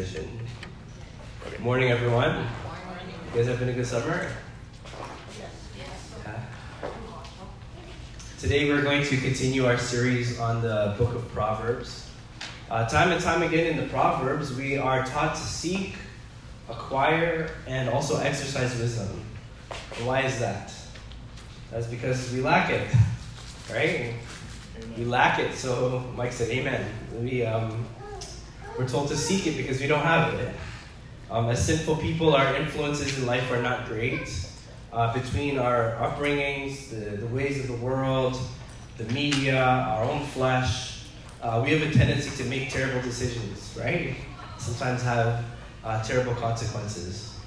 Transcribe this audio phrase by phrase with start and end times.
[0.00, 0.40] transition.
[1.50, 2.46] Good morning, everyone.
[3.34, 4.32] You guys having a good summer?
[5.38, 6.14] Yes.
[6.24, 6.90] Yeah.
[8.38, 12.08] Today we're going to continue our series on the book of Proverbs.
[12.70, 15.96] Uh, time and time again in the Proverbs, we are taught to seek,
[16.70, 19.22] acquire, and also exercise wisdom.
[20.04, 20.72] Why is that?
[21.70, 22.88] That's because we lack it,
[23.70, 24.14] right?
[24.96, 25.54] We lack it.
[25.54, 26.88] So Mike said, "Amen."
[27.20, 27.84] We um,
[28.80, 30.54] we're told to seek it because we don't have it.
[31.30, 34.48] Um, as sinful people, our influences in life are not great.
[34.90, 38.40] Uh, between our upbringings, the, the ways of the world,
[38.96, 41.04] the media, our own flesh,
[41.42, 44.16] uh, we have a tendency to make terrible decisions, right?
[44.58, 45.44] Sometimes have
[45.84, 47.38] uh, terrible consequences.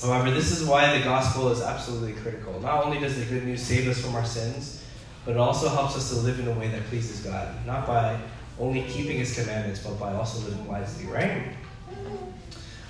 [0.00, 2.58] However, this is why the gospel is absolutely critical.
[2.60, 4.82] Not only does the good news save us from our sins,
[5.26, 8.18] but it also helps us to live in a way that pleases God, not by
[8.58, 11.42] only keeping His commandments, but by also living wisely, right?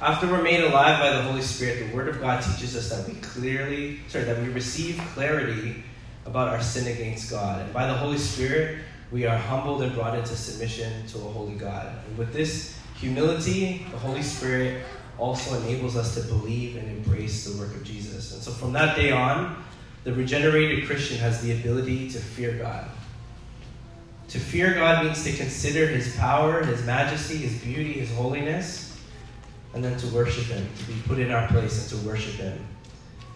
[0.00, 3.08] After we're made alive by the Holy Spirit, the Word of God teaches us that
[3.08, 5.82] we clearly, sorry, that we receive clarity
[6.26, 7.62] about our sin against God.
[7.62, 11.54] And by the Holy Spirit, we are humbled and brought into submission to a holy
[11.54, 11.98] God.
[12.08, 14.82] And with this humility, the Holy Spirit
[15.18, 18.34] also enables us to believe and embrace the work of Jesus.
[18.34, 19.64] And so from that day on,
[20.04, 22.86] the regenerated Christian has the ability to fear God.
[24.28, 28.98] To fear God means to consider His power, His majesty, His beauty, His holiness,
[29.74, 32.58] and then to worship Him, to be put in our place and to worship Him.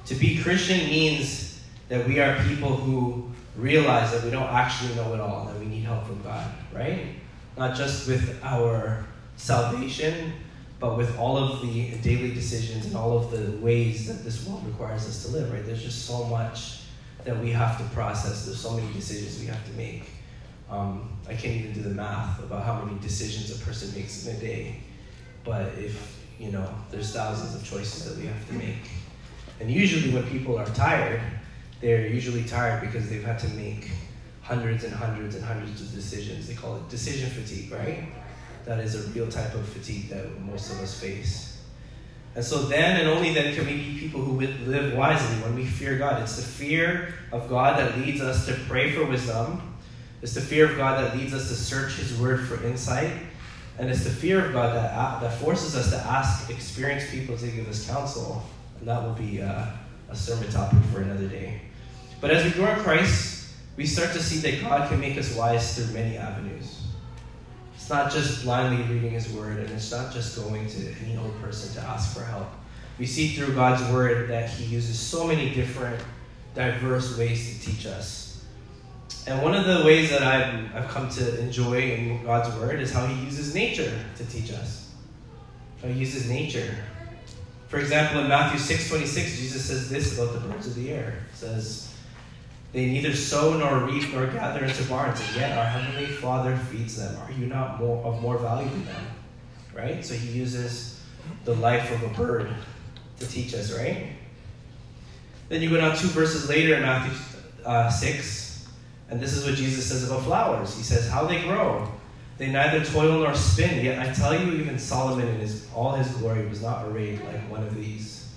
[0.06, 5.14] To be Christian means that we are people who realize that we don't actually know
[5.14, 7.06] it all, that we need help from God, right?
[7.56, 9.04] Not just with our
[9.36, 10.32] salvation,
[10.78, 14.66] but with all of the daily decisions and all of the ways that this world
[14.66, 15.64] requires us to live, right?
[15.64, 16.80] There's just so much
[17.25, 18.47] that we have to process.
[18.47, 20.04] There's so many decisions we have to make.
[20.70, 24.36] Um, I can't even do the math about how many decisions a person makes in
[24.36, 24.80] a day.
[25.44, 28.91] But if, you know, there's thousands of choices that we have to make.
[29.58, 31.20] And usually when people are tired,
[31.80, 33.91] they're usually tired because they've had to make
[34.42, 36.47] hundreds and hundreds and hundreds of decisions.
[36.47, 38.04] They call it decision fatigue, right?
[38.64, 41.62] that is a real type of fatigue that most of us face.
[42.34, 45.64] And so then and only then can we be people who live wisely when we
[45.64, 46.22] fear God.
[46.22, 49.69] It's the fear of God that leads us to pray for wisdom.
[50.22, 53.12] It's the fear of God that leads us to search His Word for insight.
[53.78, 57.36] And it's the fear of God that, uh, that forces us to ask experienced people
[57.38, 58.42] to give us counsel.
[58.78, 59.78] And that will be a,
[60.10, 61.62] a sermon topic for another day.
[62.20, 65.34] But as we grow in Christ, we start to see that God can make us
[65.34, 66.82] wise through many avenues.
[67.75, 71.41] It's not just blindly reading His Word, and it's not just going to any old
[71.41, 72.48] person to ask for help.
[72.98, 75.98] We see through God's Word that He uses so many different,
[76.54, 78.29] diverse ways to teach us.
[79.30, 82.92] And one of the ways that I've, I've come to enjoy in God's Word is
[82.92, 84.91] how He uses nature to teach us.
[85.80, 86.74] How He uses nature.
[87.69, 91.14] For example, in Matthew 6 26, Jesus says this about the birds of the air.
[91.32, 91.94] Says,
[92.72, 96.96] they neither sow nor reap nor gather into barns, and yet our heavenly Father feeds
[96.96, 97.16] them.
[97.22, 99.06] Are you not more of more value than them?
[99.72, 100.04] Right?
[100.04, 101.00] So he uses
[101.44, 102.50] the life of a bird
[103.20, 104.08] to teach us, right?
[105.48, 107.16] Then you go down two verses later in Matthew
[107.64, 108.50] uh, 6,
[109.10, 110.76] and this is what Jesus says about flowers.
[110.76, 111.91] He says, How they grow.
[112.38, 116.09] They neither toil nor spin, yet I tell you, even Solomon in his, all his
[116.12, 118.32] glory was not arrayed like one of these.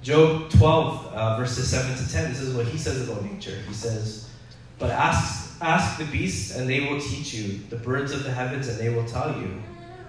[0.00, 3.54] Job 12, uh, verses 7 to 10, this is what he says about nature.
[3.66, 4.30] He says,
[4.78, 8.68] But ask, ask the beasts, and they will teach you, the birds of the heavens,
[8.68, 9.60] and they will tell you,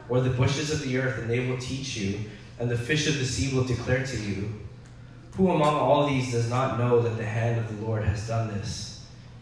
[0.07, 2.19] or the bushes of the earth, and they will teach you,
[2.59, 4.53] and the fish of the sea will declare to you.
[5.35, 8.47] Who among all these does not know that the hand of the Lord has done
[8.49, 8.98] this?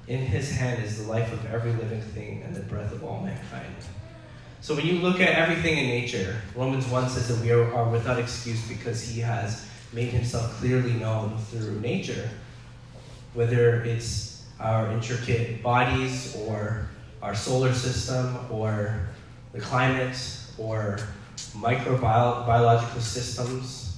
[0.08, 3.22] In his hand is the life of every living thing and the breath of all
[3.22, 3.76] mankind.
[4.62, 7.90] So when you look at everything in nature, Romans 1 says that we are, are
[7.90, 12.30] without excuse because he has made himself clearly known through nature,
[13.34, 16.90] whether it's our intricate bodies or
[17.22, 19.10] our solar system or
[19.54, 20.18] the climate
[20.58, 21.00] or
[21.54, 23.98] microbiological systems.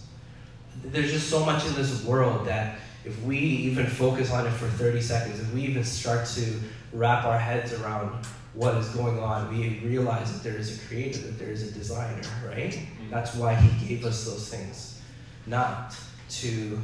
[0.84, 4.68] There's just so much in this world that if we even focus on it for
[4.68, 6.60] 30 seconds, if we even start to
[6.94, 11.20] wrap our heads around what is going on, we realize that there is a creator,
[11.20, 12.74] that there is a designer, right?
[12.74, 13.10] Mm-hmm.
[13.10, 15.00] That's why he gave us those things
[15.46, 15.96] not
[16.30, 16.80] to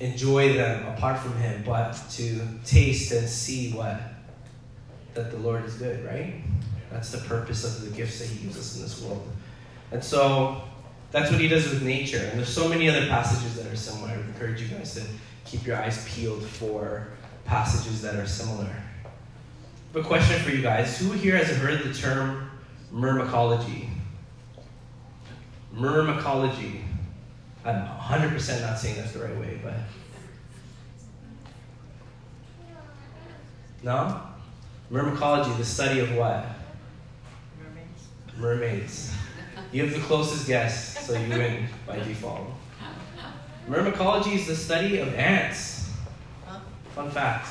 [0.00, 4.00] enjoy them apart from Him, but to taste and see what
[5.14, 6.42] that the Lord is good, right?
[6.90, 9.26] That's the purpose of the gifts that He gives us in this world.
[9.90, 10.62] And so
[11.10, 12.18] that's what He does with nature.
[12.18, 14.10] And there's so many other passages that are similar.
[14.10, 15.02] I would encourage you guys to
[15.46, 17.08] keep your eyes peeled for
[17.44, 18.70] passages that are similar.
[19.92, 22.50] But question for you guys: Who here has heard the term
[22.90, 23.88] myrmecology?
[25.76, 26.80] myrmecology.
[27.64, 29.74] I'm 100% not saying that's the right way, but.
[33.82, 34.20] No?
[34.90, 36.46] Myrmecology, the study of what?
[37.58, 38.08] Mermaids.
[38.36, 39.12] Mermaids.
[39.72, 42.48] You have the closest guess, so you win by default.
[43.68, 45.90] Myrmecology is the study of ants.
[46.46, 46.60] Huh?
[46.94, 47.48] Fun fact.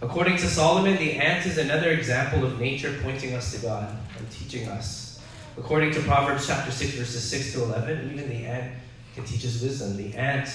[0.00, 4.30] According to Solomon, the ant is another example of nature pointing us to God and
[4.30, 5.20] teaching us.
[5.58, 8.74] According to Proverbs chapter 6, verses 6 to 11, even the ant
[9.16, 9.96] can teach us wisdom.
[9.96, 10.48] The ant,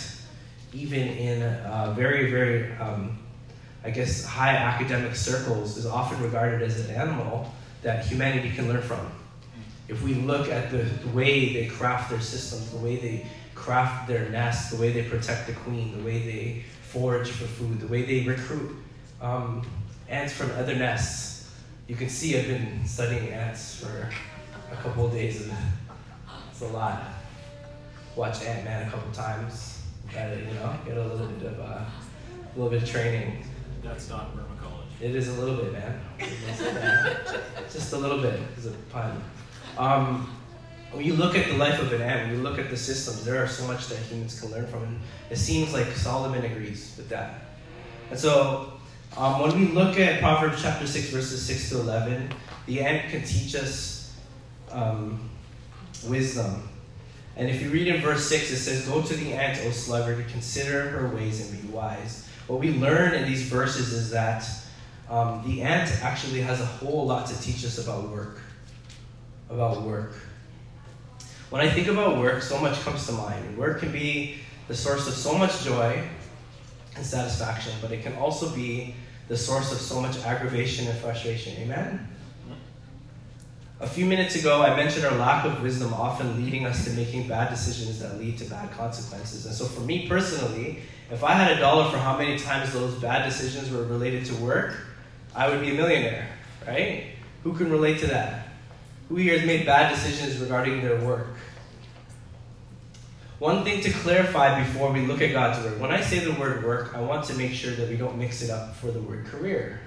[0.71, 3.17] even in uh, very, very, um,
[3.83, 7.51] I guess, high academic circles, is often regarded as an animal
[7.81, 9.11] that humanity can learn from.
[9.89, 13.25] If we look at the, the way they craft their systems, the way they
[13.61, 17.79] craft their nests, the way they protect the queen, the way they forage for food,
[17.79, 18.75] the way they recruit
[19.21, 19.61] um,
[20.09, 21.51] ants from other nests.
[21.87, 24.09] You can see I've been studying ants for
[24.71, 25.53] a couple of days, and
[26.49, 27.03] it's a lot.
[28.15, 29.83] Watch Ant Man a couple times.
[30.11, 33.45] Got you know, get a little bit of uh, a little bit of training.
[33.83, 34.89] That's not myrmecology.
[35.01, 36.01] It is a little bit, man.
[37.71, 38.39] Just a little bit.
[38.57, 39.23] It's a pun.
[39.77, 40.40] Um,
[40.91, 43.23] when you look at the life of an ant, when you look at the systems,
[43.23, 44.99] there are so much that humans can learn from, and
[45.29, 47.45] it seems like Solomon agrees with that.
[48.09, 48.73] And so,
[49.17, 52.29] um, when we look at Proverbs chapter six, verses six to eleven,
[52.65, 54.15] the ant can teach us
[54.69, 55.29] um,
[56.05, 56.67] wisdom.
[57.37, 60.27] And if you read in verse six, it says, "Go to the ant, O sluggard,
[60.27, 64.45] consider her ways and be wise." What we learn in these verses is that
[65.09, 68.41] um, the ant actually has a whole lot to teach us about work.
[69.49, 70.15] About work.
[71.51, 73.57] When I think about work, so much comes to mind.
[73.57, 74.37] Work can be
[74.69, 76.01] the source of so much joy
[76.95, 78.95] and satisfaction, but it can also be
[79.27, 81.61] the source of so much aggravation and frustration.
[81.61, 82.07] Amen?
[83.81, 87.27] A few minutes ago, I mentioned our lack of wisdom often leading us to making
[87.27, 89.45] bad decisions that lead to bad consequences.
[89.45, 90.79] And so, for me personally,
[91.11, 94.35] if I had a dollar for how many times those bad decisions were related to
[94.35, 94.77] work,
[95.35, 96.29] I would be a millionaire,
[96.65, 97.07] right?
[97.43, 98.50] Who can relate to that?
[99.11, 101.27] Who here has made bad decisions regarding their work?
[103.39, 106.63] One thing to clarify before we look at God's word when I say the word
[106.63, 109.25] work, I want to make sure that we don't mix it up for the word
[109.25, 109.81] career.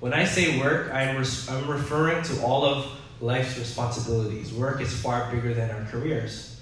[0.00, 2.90] When I say work, I'm, res- I'm referring to all of
[3.22, 4.52] life's responsibilities.
[4.52, 6.60] Work is far bigger than our careers.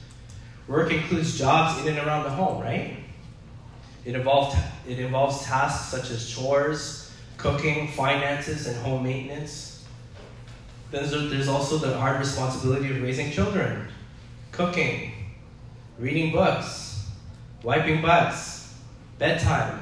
[0.68, 2.96] Work includes jobs in and around the home, right?
[4.04, 4.54] It involves,
[4.86, 9.75] it involves tasks such as chores, cooking, finances, and home maintenance.
[10.90, 13.88] Then there's- also the hard responsibility of raising children,
[14.52, 15.12] cooking,
[15.98, 17.06] reading books,
[17.62, 18.74] wiping butts,
[19.18, 19.80] bedtime,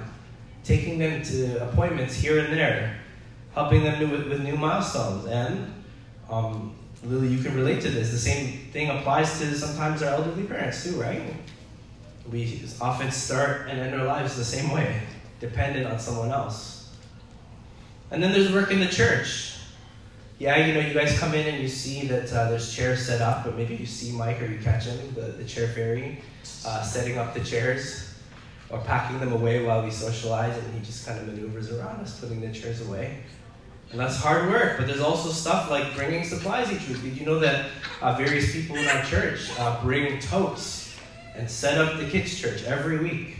[0.64, 2.96] taking them to appointments here and there,
[3.54, 5.26] helping them with, with new milestones.
[5.26, 5.84] And
[6.30, 6.74] um,
[7.04, 8.10] Lily, you can relate to this.
[8.10, 11.20] The same thing applies to sometimes our elderly parents too, right?
[12.30, 15.02] We often start and end our lives the same way,
[15.40, 16.88] dependent on someone else.
[18.10, 19.53] And then there's work in the church.
[20.38, 23.20] Yeah, you know, you guys come in and you see that uh, there's chairs set
[23.20, 26.22] up, but maybe you see Mike or you catch him, the, the chair fairy,
[26.66, 28.14] uh, setting up the chairs
[28.68, 32.18] or packing them away while we socialize, and he just kind of maneuvers around us,
[32.18, 33.18] putting the chairs away.
[33.92, 37.02] And that's hard work, but there's also stuff like bringing supplies each week.
[37.02, 37.66] Did you know that
[38.02, 40.96] uh, various people in our church uh, bring totes
[41.36, 43.36] and set up the kids' church every week?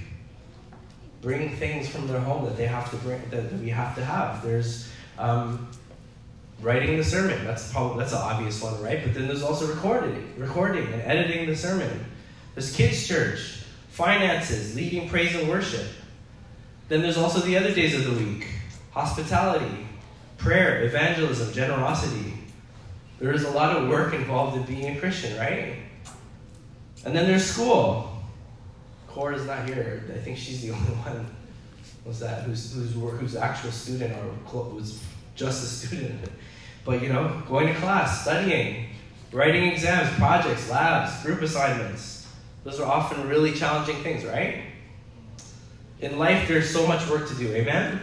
[1.22, 4.04] Bring things from their home that they have to bring, that, that we have to
[4.04, 4.44] have.
[4.44, 5.68] There's um,
[6.60, 7.44] writing the sermon.
[7.44, 9.02] That's probably that's an obvious one, right?
[9.02, 12.06] But then there's also recording, recording and editing the sermon.
[12.54, 15.86] There's kids' church, finances, leading praise and worship.
[16.88, 18.46] Then there's also the other days of the week:
[18.92, 19.86] hospitality,
[20.38, 22.34] prayer, evangelism, generosity.
[23.18, 25.76] There is a lot of work involved in being a Christian, right?
[27.04, 28.10] And then there's school.
[29.08, 30.02] Cora's not here.
[30.12, 31.26] I think she's the only one.
[32.04, 35.02] Was that who's who's who's actual student or was
[35.34, 36.20] just a student?
[36.84, 38.86] But you know, going to class, studying,
[39.32, 42.26] writing exams, projects, labs, group assignments.
[42.62, 44.62] Those are often really challenging things, right?
[46.00, 47.52] In life, there's so much work to do.
[47.54, 48.00] Amen.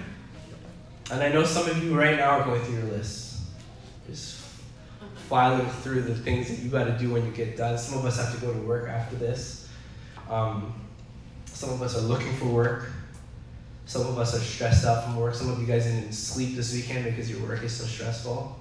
[1.12, 3.42] And I know some of you right now are going through your lists,
[4.08, 4.40] just
[5.28, 7.78] filing through the things that you got to do when you get done.
[7.78, 9.70] Some of us have to go to work after this.
[10.30, 10.74] Um,
[11.46, 12.90] some of us are looking for work.
[13.86, 15.34] Some of us are stressed out from work.
[15.34, 18.58] Some of you guys didn't sleep this weekend because your work is so stressful.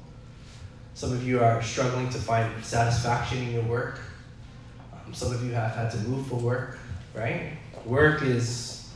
[0.94, 4.00] Some of you are struggling to find satisfaction in your work.
[4.92, 6.78] Um, some of you have had to move for work,
[7.14, 7.52] right?
[7.84, 8.90] Work is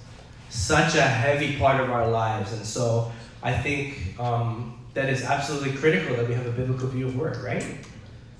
[0.50, 2.52] such a heavy part of our lives.
[2.52, 3.12] And so
[3.43, 7.43] I think um, that it's absolutely critical that we have a biblical view of work,
[7.43, 7.64] right?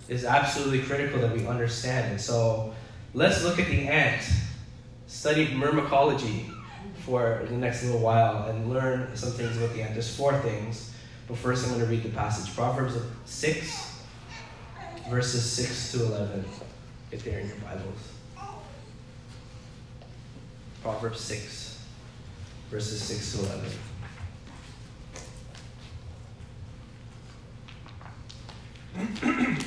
[0.09, 2.11] is absolutely critical that we understand.
[2.11, 2.75] And so
[3.15, 4.23] let's look at the ant,
[5.07, 6.51] study myrmecology
[7.05, 9.93] for the next little while, and learn some things about the ant.
[9.93, 10.95] There's four things,
[11.29, 12.97] but first I'm going to read the passage Proverbs
[13.27, 14.01] 6,
[15.11, 16.45] verses 6 to 11.
[17.11, 18.13] Get there in your Bibles.
[20.83, 21.85] Proverbs 6,
[22.71, 23.71] verses 6 to 11.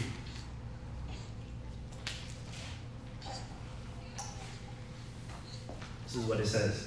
[6.05, 6.86] this is what it says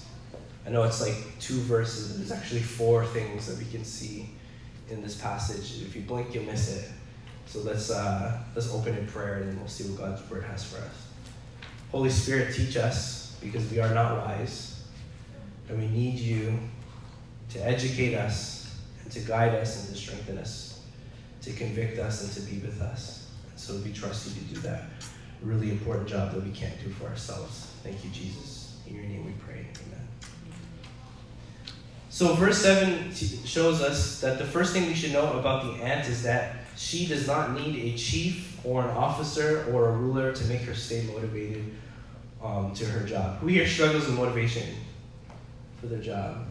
[0.65, 4.29] I know it's like two verses, but there's actually four things that we can see
[4.89, 5.81] in this passage.
[5.81, 6.89] If you blink, you'll miss it.
[7.47, 10.63] So let's uh, let's open in prayer, and then we'll see what God's word has
[10.63, 11.07] for us.
[11.91, 14.83] Holy Spirit, teach us because we are not wise,
[15.67, 16.57] and we need you
[17.49, 20.81] to educate us and to guide us and to strengthen us,
[21.41, 23.31] to convict us and to be with us.
[23.49, 24.83] And so we trust you to do that
[25.41, 27.73] really important job that we can't do for ourselves.
[27.83, 28.77] Thank you, Jesus.
[28.87, 29.70] In your name we pray.
[32.11, 36.09] So, verse 7 shows us that the first thing we should know about the ant
[36.09, 40.45] is that she does not need a chief or an officer or a ruler to
[40.47, 41.73] make her stay motivated
[42.43, 43.37] um, to her job.
[43.37, 44.75] Who here struggles with motivation
[45.79, 46.47] for their job?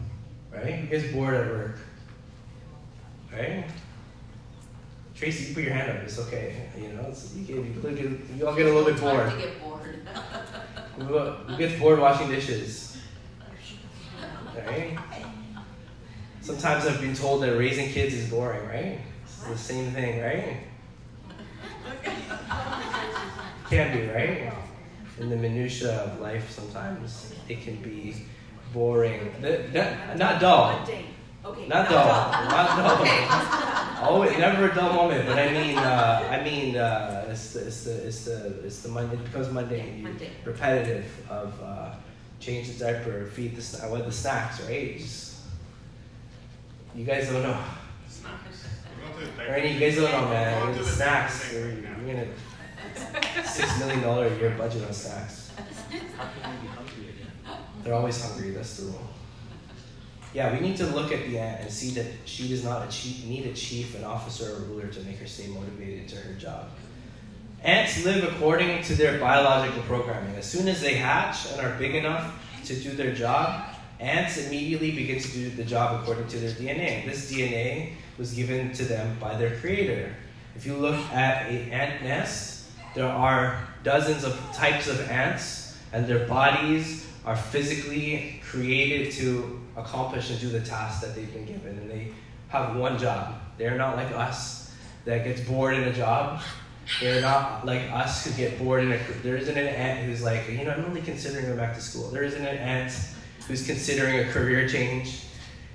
[0.51, 0.73] Right?
[0.73, 1.77] Who gets bored at work?
[3.31, 3.65] Right?
[5.13, 6.03] Tracy, you put your hand up.
[6.03, 6.69] It's okay.
[6.75, 9.31] You know, it's, you, get, you, you all get a little bit bored.
[9.37, 10.07] get bored.
[11.47, 12.97] Who gets bored washing dishes?
[14.57, 14.97] Right?
[16.41, 18.99] Sometimes I've been told that raising kids is boring, right?
[19.23, 20.57] It's the same thing, right?
[23.69, 24.53] Can be, right?
[25.19, 28.15] In the minutia of life, sometimes it can be
[28.73, 29.33] boring.
[30.17, 30.81] Not dull.
[31.45, 31.67] Okay.
[31.67, 32.07] Not dull.
[32.07, 34.01] Not dull.
[34.09, 35.27] Always, never a dull moment.
[35.27, 38.89] But I mean, uh, I mean, uh, it's the, it's the, it's the, it's the
[38.89, 39.15] Monday.
[39.15, 40.31] It becomes mundane, Mundane.
[40.43, 41.93] repetitive of uh,
[42.39, 44.97] change the diaper, feed the what the snacks, right?
[44.97, 45.30] Just,
[46.95, 47.59] you guys don't know.
[49.39, 50.77] Or any you guys don't know, man.
[50.77, 51.53] The snacks.
[51.53, 52.27] You're, you're gonna
[53.45, 55.51] six million dollar a year budget on snacks.
[56.17, 57.57] How can we be hungry again?
[57.83, 58.51] They're always hungry.
[58.51, 59.07] That's the rule.
[60.33, 62.91] Yeah, we need to look at the ant and see that she does not a
[62.91, 66.33] chief, need a chief, an officer, or ruler to make her stay motivated to her
[66.35, 66.69] job.
[67.63, 70.35] Ants live according to their biological programming.
[70.35, 72.33] As soon as they hatch and are big enough
[72.65, 73.70] to do their job,
[74.01, 77.05] ants immediately begin to do the job according to their DNA.
[77.05, 80.13] This DNA was given to them by their creator.
[80.55, 82.65] If you look at an ant nest,
[82.95, 90.29] there are dozens of types of ants, and their bodies are physically created to accomplish
[90.29, 91.77] and do the task that they've been given.
[91.77, 92.11] And they
[92.49, 93.35] have one job.
[93.57, 94.73] They're not like us
[95.05, 96.41] that gets bored in a job.
[96.99, 98.99] They're not like us who get bored in a.
[99.23, 102.09] There isn't an ant who's like, you know, I'm only considering going back to school.
[102.09, 102.91] There isn't an ant
[103.47, 105.25] who's considering a career change.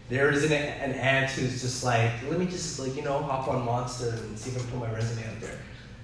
[0.08, 3.64] There isn't an ant who's just like, let me just like, you know, hop on
[3.64, 5.58] Monster and see if I can put my resume out there.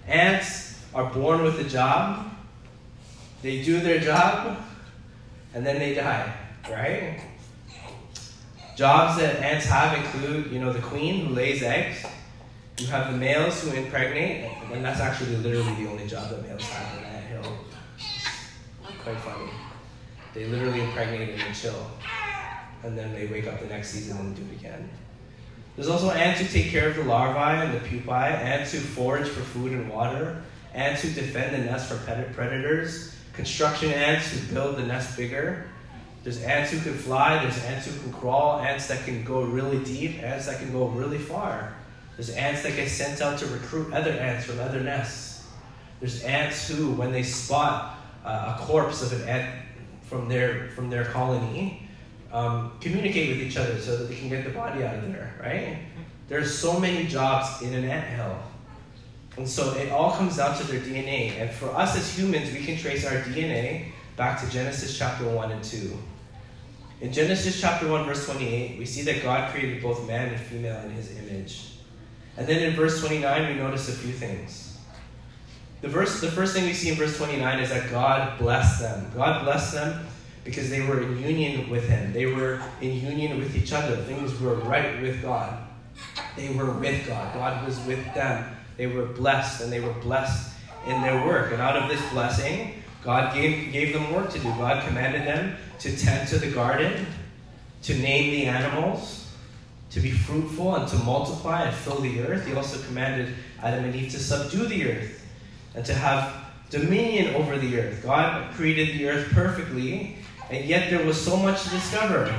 [0.06, 2.30] Ants are born with a job.
[3.42, 4.58] They do their job,
[5.54, 6.32] and then they die,
[6.70, 7.20] right?
[8.76, 12.04] Jobs that ants have include, you know, the queen who lays eggs.
[12.78, 16.62] You have the males who impregnate, and that's actually literally the only job that males
[16.62, 17.58] have in that hill.
[19.04, 19.50] Quite funny.
[20.34, 21.90] They literally impregnate and then chill,
[22.82, 24.88] and then they wake up the next season and do it again.
[25.76, 29.28] There's also ants who take care of the larvae and the pupae, ants who forage
[29.28, 30.42] for food and water,
[30.74, 31.98] ants who defend the nest from
[32.34, 35.66] predators, construction ants who build the nest bigger.
[36.22, 39.82] There's ants who can fly, there's ants who can crawl, ants that can go really
[39.84, 41.74] deep, ants that can go really far.
[42.16, 45.46] There's ants that get sent out to recruit other ants from other nests.
[46.00, 49.62] There's ants who, when they spot uh, a corpse of an ant
[50.02, 51.88] from their from their colony,
[52.32, 55.34] um, communicate with each other so that they can get the body out of there.
[55.40, 55.78] Right?
[56.28, 58.38] There's so many jobs in an ant hill,
[59.36, 61.40] and so it all comes down to their DNA.
[61.40, 65.50] And for us as humans, we can trace our DNA back to Genesis chapter one
[65.52, 65.98] and two.
[67.02, 70.80] In Genesis chapter 1, verse 28, we see that God created both man and female
[70.84, 71.72] in his image.
[72.36, 74.71] And then in verse 29, we notice a few things.
[75.82, 79.10] The verse, the first thing we see in verse 29 is that God blessed them.
[79.16, 80.06] God blessed them
[80.44, 82.12] because they were in union with Him.
[82.12, 83.96] They were in union with each other.
[83.96, 85.58] Things were right with God.
[86.36, 87.34] They were with God.
[87.34, 88.56] God was with them.
[88.76, 90.54] They were blessed, and they were blessed
[90.86, 91.50] in their work.
[91.50, 94.44] And out of this blessing, God gave, gave them work to do.
[94.50, 97.06] God commanded them to tend to the garden,
[97.82, 99.32] to name the animals,
[99.90, 102.46] to be fruitful and to multiply and fill the earth.
[102.46, 105.11] He also commanded Adam and Eve to subdue the earth
[105.74, 106.34] and to have
[106.70, 108.02] dominion over the earth.
[108.02, 110.16] God created the earth perfectly,
[110.50, 112.34] and yet there was so much to discover,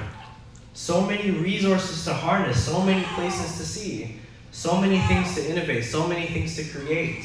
[0.74, 4.20] so many resources to harness, so many places to see,
[4.52, 7.24] so many things to innovate, so many things to create,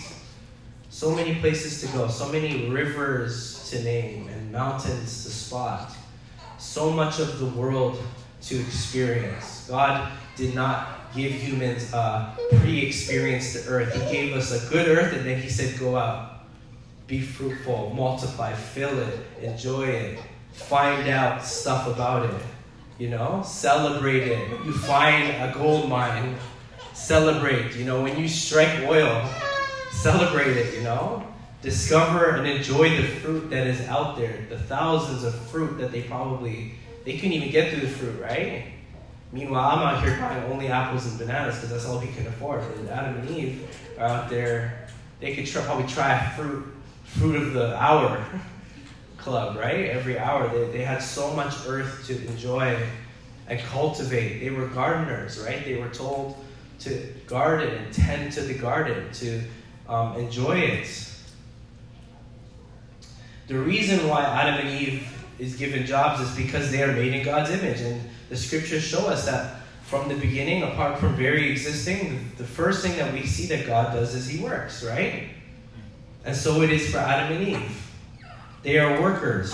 [0.90, 5.92] so many places to go, so many rivers to name and mountains to spot,
[6.58, 8.02] so much of the world
[8.42, 9.66] to experience.
[9.68, 13.92] God did not give humans a pre experienced earth.
[13.92, 16.44] He gave us a good earth, and then He said, Go out,
[17.06, 20.18] be fruitful, multiply, fill it, enjoy it,
[20.52, 22.42] find out stuff about it.
[22.98, 24.48] You know, celebrate it.
[24.64, 26.36] You find a gold mine,
[26.94, 27.76] celebrate.
[27.76, 29.28] You know, when you strike oil,
[29.92, 30.74] celebrate it.
[30.74, 31.24] You know,
[31.62, 36.02] discover and enjoy the fruit that is out there, the thousands of fruit that they
[36.02, 38.64] probably they couldn't even get through the fruit, right?
[39.32, 42.62] Meanwhile, I'm out here buying only apples and bananas because that's all we can afford.
[42.78, 43.68] And Adam and Eve
[43.98, 44.88] are out there;
[45.20, 46.66] they could try, probably try fruit,
[47.04, 48.24] fruit of the hour
[49.18, 49.90] club, right?
[49.90, 52.78] Every hour, they, they had so much earth to enjoy
[53.48, 54.40] and cultivate.
[54.40, 55.62] They were gardeners, right?
[55.64, 56.36] They were told
[56.80, 59.42] to garden and tend to the garden, to
[59.88, 61.04] um, enjoy it.
[63.48, 65.08] The reason why Adam and Eve
[65.38, 67.80] is given jobs is because they are made in God's image.
[67.80, 72.82] And the scriptures show us that from the beginning, apart from very existing, the first
[72.82, 75.30] thing that we see that God does is He works, right?
[76.24, 77.90] And so it is for Adam and Eve.
[78.62, 79.52] They are workers.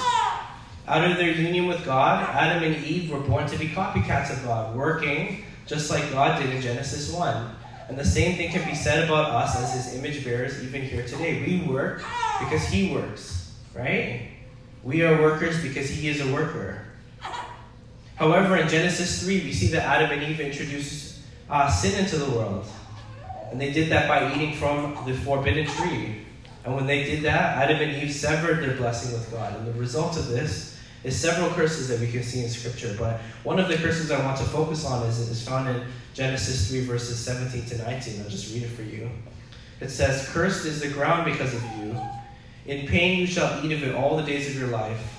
[0.89, 4.43] Out of their union with God, Adam and Eve were born to be copycats of
[4.45, 7.57] God, working just like God did in Genesis 1.
[7.89, 11.07] And the same thing can be said about us as His image bearers even here
[11.07, 11.45] today.
[11.47, 12.03] We work
[12.41, 14.31] because He works, right?
[14.83, 16.85] We are workers because He is a worker.
[18.17, 21.19] However, in Genesis 3, we see that Adam and Eve introduced
[21.51, 22.67] uh, sin into the world.
[23.51, 26.23] And they did that by eating from the forbidden tree.
[26.65, 29.57] And when they did that, Adam and Eve severed their blessing with God.
[29.57, 32.97] And the result of this is several curses that we can see in Scripture.
[32.99, 36.69] But one of the curses I want to focus on is, is found in Genesis
[36.69, 38.23] 3, verses 17 to 19.
[38.23, 39.11] I'll just read it for you.
[39.81, 42.01] It says, Cursed is the ground because of you.
[42.67, 45.14] In pain you shall eat of it all the days of your life.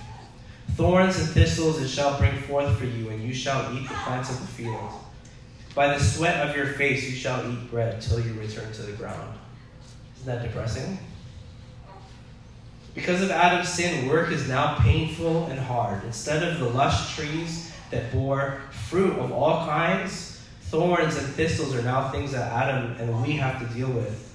[0.74, 4.30] Thorns and thistles it shall bring forth for you, and you shall eat the plants
[4.30, 4.92] of the field.
[5.74, 8.94] By the sweat of your face you shall eat bread till you return to the
[8.94, 9.38] ground.
[10.16, 10.98] Isn't that depressing?
[12.94, 16.04] Because of Adam's sin, work is now painful and hard.
[16.06, 21.82] Instead of the lush trees that bore fruit of all kinds, thorns and thistles are
[21.82, 24.34] now things that Adam and we have to deal with.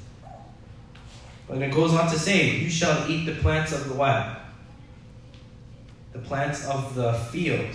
[1.48, 4.39] And it goes on to say, You shall eat the plants of the what?
[6.12, 7.66] The plants of the field.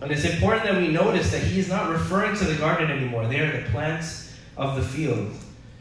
[0.00, 3.26] And it's important that we notice that he is not referring to the garden anymore.
[3.26, 5.32] They are the plants of the field.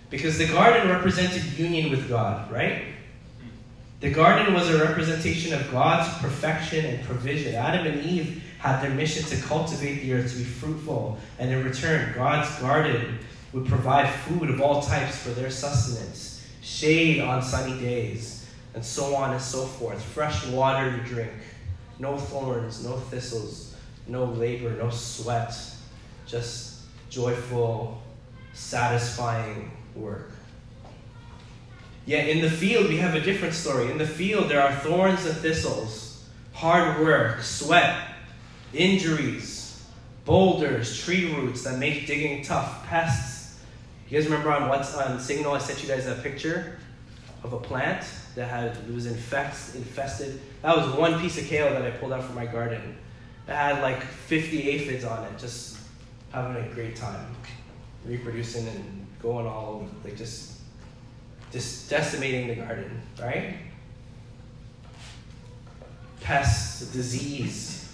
[0.09, 2.83] Because the garden represented union with God, right?
[3.99, 7.55] The garden was a representation of God's perfection and provision.
[7.55, 11.63] Adam and Eve had their mission to cultivate the earth to be fruitful, and in
[11.63, 13.19] return, God's garden
[13.53, 18.36] would provide food of all types for their sustenance, shade on sunny days,
[18.73, 21.31] and so on and so forth, fresh water to drink,
[21.99, 23.75] no thorns, no thistles,
[24.07, 25.53] no labor, no sweat,
[26.25, 28.01] just joyful,
[28.53, 30.31] satisfying work.
[32.05, 33.91] Yet in the field, we have a different story.
[33.91, 38.01] In the field, there are thorns and thistles, hard work, sweat,
[38.73, 39.85] injuries,
[40.23, 43.59] boulders, tree roots that make digging tough, pests.
[44.09, 45.53] You guys remember on what's on Signal?
[45.53, 46.77] I sent you guys a picture
[47.43, 48.05] of a plant
[48.37, 50.39] that had it was infest, infested.
[50.61, 52.95] That was one piece of kale that I pulled out from my garden.
[53.47, 55.79] It had like 50 aphids on it, just
[56.31, 57.35] having a great time,
[58.05, 60.59] reproducing and going all over, like just
[61.51, 63.55] just decimating the garden, right?
[66.21, 67.91] Pests, disease.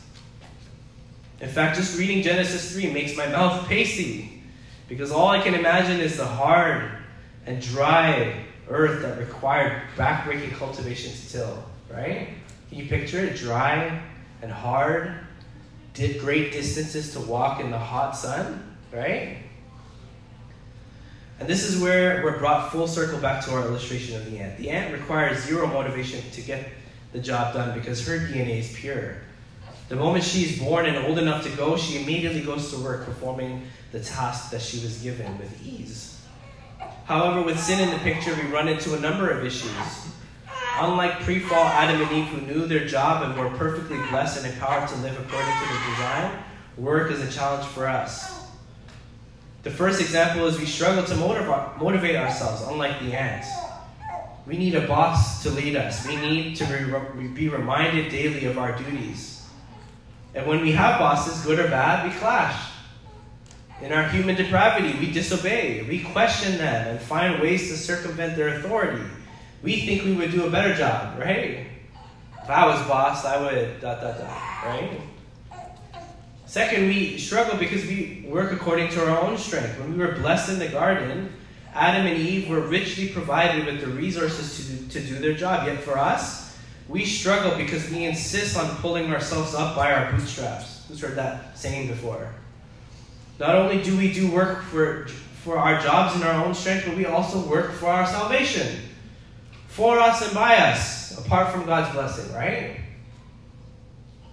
[1.40, 4.44] In fact, just reading Genesis 3 makes my mouth pasty
[4.90, 6.92] because all I can imagine is the hard
[7.46, 12.30] and dry earth that required backbreaking cultivation to till, right?
[12.70, 13.36] Can you picture it?
[13.36, 14.02] Dry
[14.42, 15.14] and hard,
[15.94, 19.38] did great distances to walk in the hot sun, right?
[21.40, 24.58] And this is where we're brought full circle back to our illustration of the ant.
[24.58, 26.68] The ant requires zero motivation to get
[27.12, 29.18] the job done because her DNA is pure.
[29.90, 33.06] The moment she is born and old enough to go, she immediately goes to work
[33.06, 36.13] performing the task that she was given with ease.
[37.06, 39.72] However, with sin in the picture, we run into a number of issues.
[40.80, 44.54] Unlike pre fall Adam and Eve, who knew their job and were perfectly blessed and
[44.54, 46.44] empowered to live according to the design,
[46.78, 48.48] work is a challenge for us.
[49.64, 51.16] The first example is we struggle to
[51.80, 53.48] motivate ourselves, unlike the ants.
[54.46, 56.06] We need a boss to lead us.
[56.06, 56.66] We need to
[57.34, 59.46] be reminded daily of our duties.
[60.36, 62.73] And when we have bosses, good or bad, we clash.
[63.84, 68.60] In our human depravity, we disobey, we question them, and find ways to circumvent their
[68.60, 69.04] authority.
[69.62, 71.68] We think we would do a better job, right?
[72.42, 75.02] If I was boss, I would dot dot dot, right?
[76.46, 79.78] Second, we struggle because we work according to our own strength.
[79.78, 81.34] When we were blessed in the garden,
[81.74, 85.68] Adam and Eve were richly provided with the resources to to do their job.
[85.68, 90.86] Yet for us, we struggle because we insist on pulling ourselves up by our bootstraps.
[90.88, 92.30] Who's heard that saying before?
[93.40, 95.08] Not only do we do work for,
[95.44, 98.80] for our jobs in our own strength, but we also work for our salvation.
[99.68, 102.80] For us and by us, apart from God's blessing, right?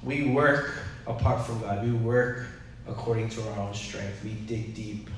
[0.03, 0.75] We work
[1.07, 1.85] apart from God.
[1.85, 2.47] We work
[2.87, 4.23] according to our own strength.
[4.23, 5.09] We dig deep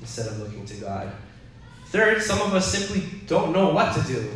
[0.00, 1.12] instead of looking to God.
[1.86, 4.28] Third, some of us simply don't know what to do.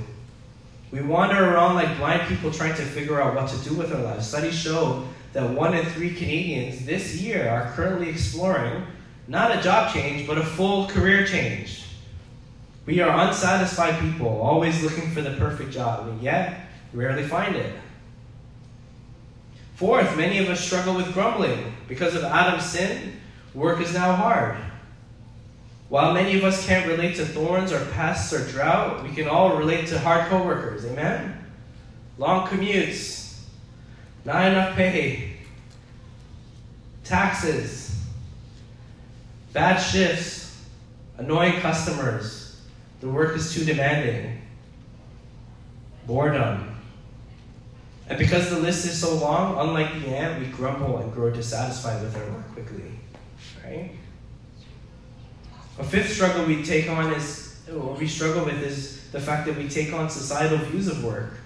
[0.92, 4.02] We wander around like blind people trying to figure out what to do with our
[4.02, 4.26] lives.
[4.26, 8.86] Studies show that one in three Canadians this year are currently exploring
[9.28, 11.84] not a job change, but a full career change.
[12.84, 17.72] We are unsatisfied people, always looking for the perfect job, and yet rarely find it.
[19.76, 21.74] Fourth, many of us struggle with grumbling.
[21.86, 23.20] Because of Adam's sin,
[23.54, 24.56] work is now hard.
[25.88, 29.56] While many of us can't relate to thorns or pests or drought, we can all
[29.56, 30.84] relate to hard coworkers.
[30.84, 31.44] Amen?
[32.18, 33.19] Long commutes,
[34.30, 35.32] not enough pay,
[37.02, 38.00] taxes,
[39.52, 40.56] bad shifts,
[41.18, 42.62] annoying customers,
[43.00, 44.40] the work is too demanding,
[46.06, 46.76] boredom.
[48.08, 52.00] And because the list is so long, unlike the ant, we grumble and grow dissatisfied
[52.00, 52.92] with our work quickly.
[53.64, 53.90] Right?
[55.80, 59.56] A fifth struggle we take on is, what we struggle with is the fact that
[59.56, 61.39] we take on societal views of work.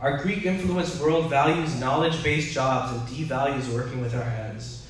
[0.00, 4.86] Our Greek influenced world values knowledge based jobs and devalues working with our hands.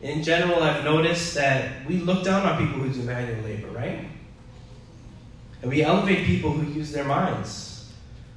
[0.00, 4.06] In general, I've noticed that we look down on people who do manual labor, right?
[5.60, 7.92] And we elevate people who use their minds.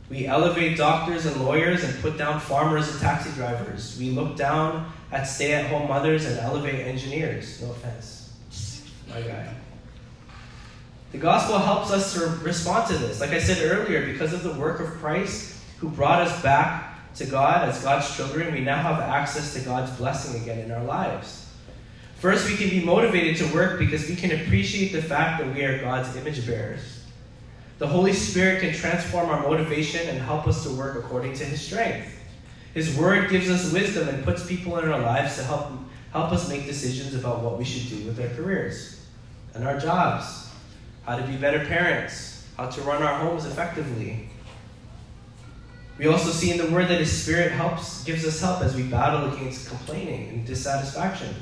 [0.10, 3.98] We elevate doctors and lawyers and put down farmers and taxi drivers.
[3.98, 7.62] We look down at stay at home mothers and elevate engineers.
[7.62, 8.26] No offense
[9.16, 9.54] my guy.
[11.12, 13.22] The gospel helps us to respond to this.
[13.22, 15.55] Like I said earlier, because of the work of Christ
[15.86, 19.91] who brought us back to God as God's children, we now have access to God's
[19.91, 21.48] blessing again in our lives.
[22.17, 25.63] First, we can be motivated to work because we can appreciate the fact that we
[25.63, 27.04] are God's image bearers.
[27.78, 31.62] The Holy Spirit can transform our motivation and help us to work according to His
[31.62, 32.08] strength.
[32.74, 35.67] His Word gives us wisdom and puts people in our lives to help,
[36.13, 39.06] help us make decisions about what we should do with our careers
[39.54, 40.50] and our jobs,
[41.04, 44.30] how to be better parents, how to run our homes effectively.
[45.98, 48.84] We also see in the Word that His Spirit helps, gives us help as we
[48.84, 51.34] battle against complaining and dissatisfaction.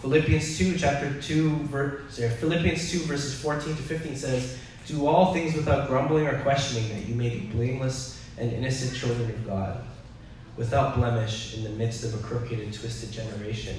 [0.00, 5.54] Philippians 2, chapter 2, verse, Philippians 2, verses 14 to 15 says, Do all things
[5.54, 9.84] without grumbling or questioning, that you may be blameless and innocent children of God,
[10.56, 13.76] without blemish in the midst of a crooked and twisted generation,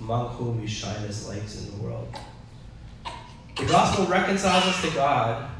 [0.00, 2.14] among whom you shine as lights in the world.
[3.56, 5.50] The gospel reconciles us to God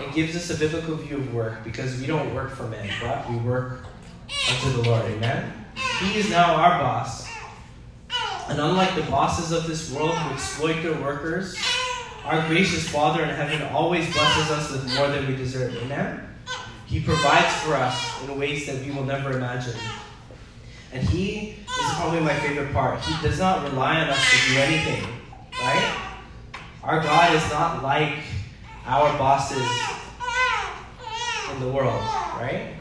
[0.00, 3.28] and gives us a biblical view of work because we don't work for men, but
[3.30, 3.80] we work
[4.50, 5.04] unto the Lord.
[5.04, 5.52] Amen?
[6.00, 7.28] He is now our boss.
[8.48, 11.56] And unlike the bosses of this world who exploit their workers,
[12.24, 15.74] our gracious Father in heaven always blesses us with more than we deserve.
[15.76, 16.28] Amen?
[16.86, 19.74] He provides for us in ways that we will never imagine.
[20.92, 23.00] And He is probably my favorite part.
[23.00, 25.08] He does not rely on us to do anything,
[25.60, 26.00] right?
[26.82, 28.18] Our God is not like
[28.84, 30.04] our bosses
[31.46, 32.74] in the world, right?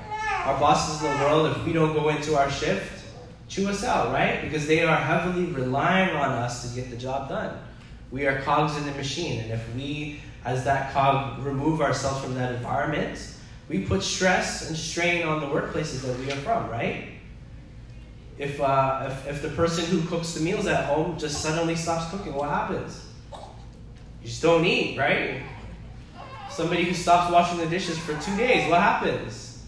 [0.43, 3.05] Our bosses in the world, if we don't go into our shift,
[3.47, 4.41] chew us out, right?
[4.41, 7.57] Because they are heavily relying on us to get the job done.
[8.11, 12.35] We are cogs in the machine, and if we, as that cog, remove ourselves from
[12.35, 13.19] that environment,
[13.69, 17.05] we put stress and strain on the workplaces that we are from, right?
[18.37, 22.11] If, uh, if, if the person who cooks the meals at home just suddenly stops
[22.11, 23.05] cooking, what happens?
[24.21, 25.43] You just don't eat, right?
[26.55, 29.65] Somebody who stops washing the dishes for two days, what happens?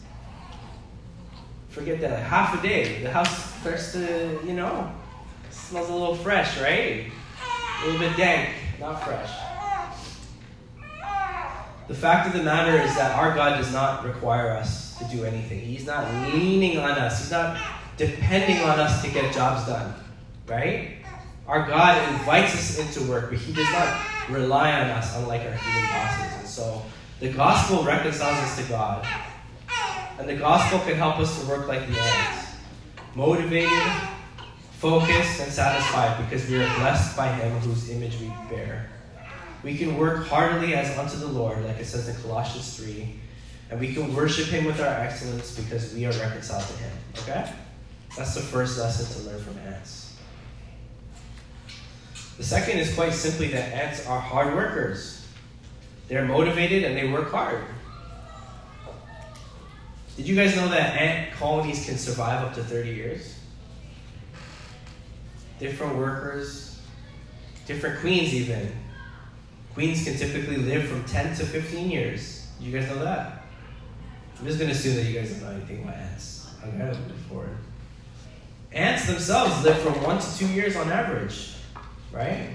[1.69, 4.93] Forget that, half a day, the house starts to, you know,
[5.49, 7.11] smells a little fresh, right?
[7.81, 9.31] A little bit dank, not fresh.
[11.87, 15.25] The fact of the matter is that our God does not require us to do
[15.25, 15.59] anything.
[15.61, 17.19] He's not leaning on us.
[17.19, 17.57] He's not
[17.97, 19.91] depending on us to get jobs done,
[20.47, 20.97] right?
[21.47, 25.53] Our God invites us into work, but He does not rely on us, unlike our
[25.53, 26.39] human bosses.
[26.39, 26.81] And so
[27.19, 29.07] the gospel reconciles us to God.
[30.17, 32.45] And the gospel can help us to work like the ants
[33.15, 33.91] motivated,
[34.73, 38.89] focused, and satisfied because we are blessed by Him whose image we bear.
[39.63, 43.19] We can work heartily as unto the Lord, like it says in Colossians 3,
[43.71, 46.91] and we can worship Him with our excellence because we are reconciled to Him.
[47.19, 47.51] Okay?
[48.17, 50.04] That's the first lesson to learn from ants.
[52.37, 55.25] The second is quite simply that ants are hard workers.
[56.07, 57.63] They're motivated and they work hard.
[60.17, 63.35] Did you guys know that ant colonies can survive up to 30 years?
[65.59, 66.79] Different workers,
[67.65, 68.71] different queens, even.
[69.73, 72.47] Queens can typically live from 10 to 15 years.
[72.59, 73.43] You guys know that?
[74.39, 76.49] I'm just going to assume that you guys don't know anything about ants.
[76.63, 77.57] I've going to move forward.
[78.71, 81.54] Ants themselves live from one to two years on average,
[82.15, 82.49] right?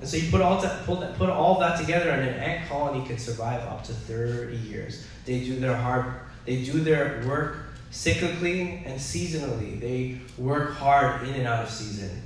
[0.00, 3.06] And so you put all that, put, put all that together, and an ant colony
[3.06, 5.06] can survive up to 30 years.
[5.24, 9.80] They do their hard, they do their work cyclically and seasonally.
[9.80, 12.22] They work hard in and out of season.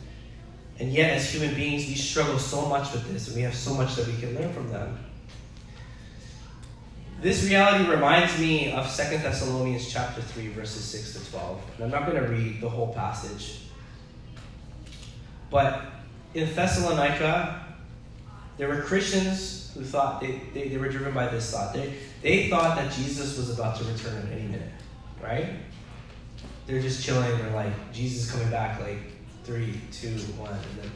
[0.78, 3.74] And yet, as human beings, we struggle so much with this, and we have so
[3.74, 4.98] much that we can learn from them.
[7.20, 11.62] This reality reminds me of 2 Thessalonians chapter 3, verses 6 to 12.
[11.76, 13.60] And I'm not going to read the whole passage.
[15.48, 15.91] But
[16.34, 17.64] in Thessalonica,
[18.58, 21.72] there were Christians who thought they, they, they were driven by this thought.
[21.72, 24.70] They, they thought that Jesus was about to return at any minute,
[25.22, 25.54] right?
[26.66, 27.36] They're just chilling.
[27.38, 28.98] They're like, Jesus coming back like
[29.44, 30.52] three, two, one.
[30.52, 30.90] And then,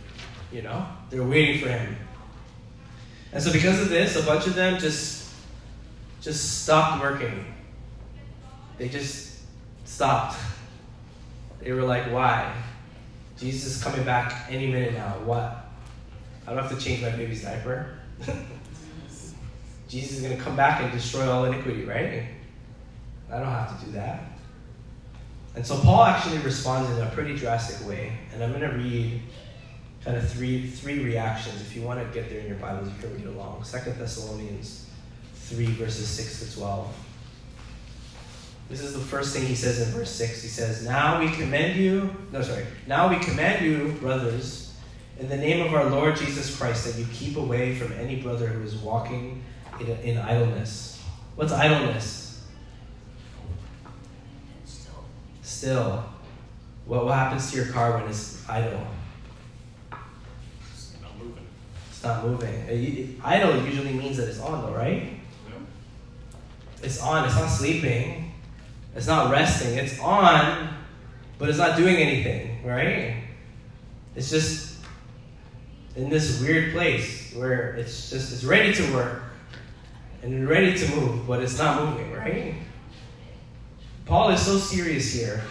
[0.53, 1.97] you know, they're waiting for him.
[3.33, 5.35] And so, because of this, a bunch of them just
[6.21, 7.45] just stopped working.
[8.79, 9.41] They just
[9.85, 10.37] stopped.
[11.61, 12.53] They were like, why?
[13.39, 15.19] Jesus is coming back any minute now.
[15.25, 15.67] What?
[16.47, 17.99] I don't have to change my baby's diaper.
[19.89, 22.25] Jesus is going to come back and destroy all iniquity, right?
[23.31, 24.21] I don't have to do that.
[25.55, 28.13] And so Paul actually responds in a pretty drastic way.
[28.33, 29.23] And I'm going to read
[30.05, 31.61] kind of three, three reactions.
[31.61, 33.65] If you want to get there in your Bibles, you can read along.
[33.65, 34.89] Second Thessalonians
[35.35, 37.06] 3, verses 6 to 12.
[38.69, 40.43] This is the first thing he says in verse 6.
[40.43, 44.75] He says, Now we commend you, no, sorry, now we command you, brothers,
[45.19, 48.49] in the name of our Lord Jesus Christ, that you keep away from any brother
[48.49, 49.43] who is walking
[49.81, 51.03] in, in idleness.
[51.37, 52.45] What's idleness?
[54.65, 54.95] Still.
[55.43, 56.05] Still.
[56.87, 58.87] What, what happens to your car when it's idle?
[60.73, 61.47] It's not moving.
[61.91, 63.21] It's not moving.
[63.23, 65.05] Uh, Idle usually means that it's on, though, right?
[65.49, 65.57] No.
[66.83, 67.25] It's on.
[67.25, 68.26] It's not sleeping.
[68.97, 69.77] It's not resting.
[69.77, 70.75] It's on,
[71.39, 73.23] but it's not doing anything, right?
[74.15, 74.79] It's just
[75.95, 79.23] in this weird place where it's just it's ready to work
[80.23, 82.55] and ready to move, but it's not moving, right?
[84.07, 85.43] Paul is so serious here.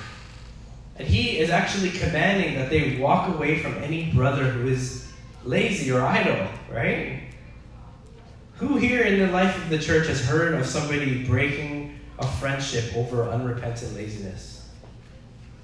[0.97, 5.11] And he is actually commanding that they walk away from any brother who is
[5.43, 7.21] lazy or idle, right?
[8.55, 11.74] Who here in the life of the church has heard of somebody breaking
[12.19, 14.69] a friendship over unrepentant laziness?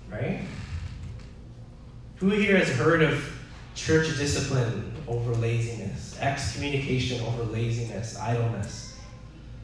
[0.09, 0.41] Right?
[2.17, 3.23] Who here has heard of
[3.75, 8.97] church discipline over laziness, excommunication over laziness, idleness?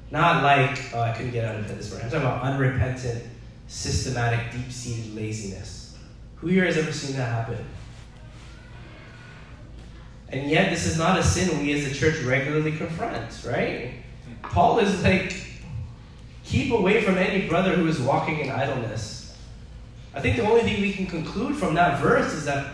[0.09, 2.05] Not like, oh, I couldn't get out of bed this morning.
[2.05, 3.23] I'm talking about unrepentant,
[3.67, 5.97] systematic, deep seated laziness.
[6.37, 7.65] Who here has ever seen that happen?
[10.29, 13.93] And yet, this is not a sin we as a church regularly confront, right?
[14.41, 15.46] Paul is like,
[16.47, 19.35] keep away from any brother who is walking in idleness.
[20.13, 22.73] I think the only thing we can conclude from that verse is that,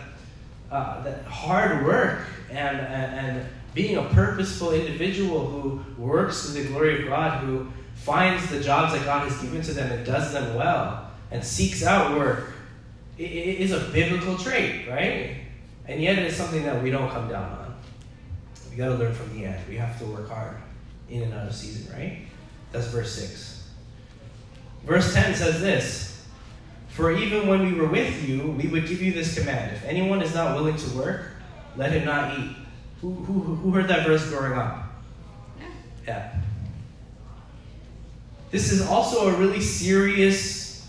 [0.70, 6.64] uh, that hard work and, and, and being a purposeful individual who works to the
[6.68, 10.32] glory of God, who finds the jobs that God has given to them and does
[10.32, 12.52] them well, and seeks out work,
[13.18, 15.36] i- i- is a biblical trait, right?
[15.88, 17.74] And yet it's something that we don't come down on.
[18.70, 19.60] We got to learn from the end.
[19.68, 20.56] We have to work hard
[21.10, 22.18] in and out of season, right?
[22.72, 23.53] That's verse 6.
[24.84, 26.26] Verse 10 says this
[26.88, 30.22] For even when we were with you, we would give you this command if anyone
[30.22, 31.32] is not willing to work,
[31.76, 32.56] let him not eat.
[33.00, 34.92] Who, who, who heard that verse growing up?
[36.06, 36.40] Yeah.
[38.50, 40.88] This is also a really serious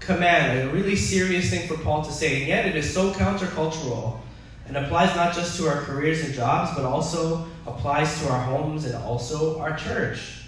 [0.00, 4.18] command, a really serious thing for Paul to say, and yet it is so countercultural
[4.66, 8.84] and applies not just to our careers and jobs, but also applies to our homes
[8.84, 10.39] and also our church.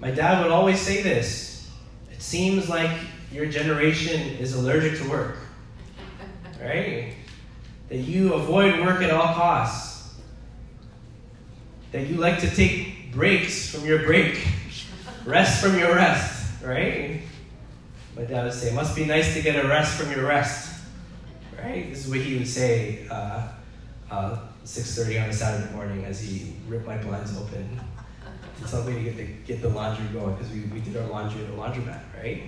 [0.00, 1.70] My dad would always say this
[2.10, 2.90] it seems like
[3.30, 5.36] your generation is allergic to work,
[6.60, 7.14] right?
[7.90, 10.14] That you avoid work at all costs,
[11.92, 14.46] that you like to take breaks from your break,
[15.26, 17.20] rest from your rest, right?
[18.16, 20.80] My dad would say, it must be nice to get a rest from your rest,
[21.58, 21.90] right?
[21.90, 23.48] This is what he would say uh,
[24.10, 27.80] uh, 6.30 on a Saturday morning as he ripped my blinds open
[28.68, 31.42] tell me to get the, get the laundry going because we, we did our laundry
[31.42, 32.42] at the laundromat, right?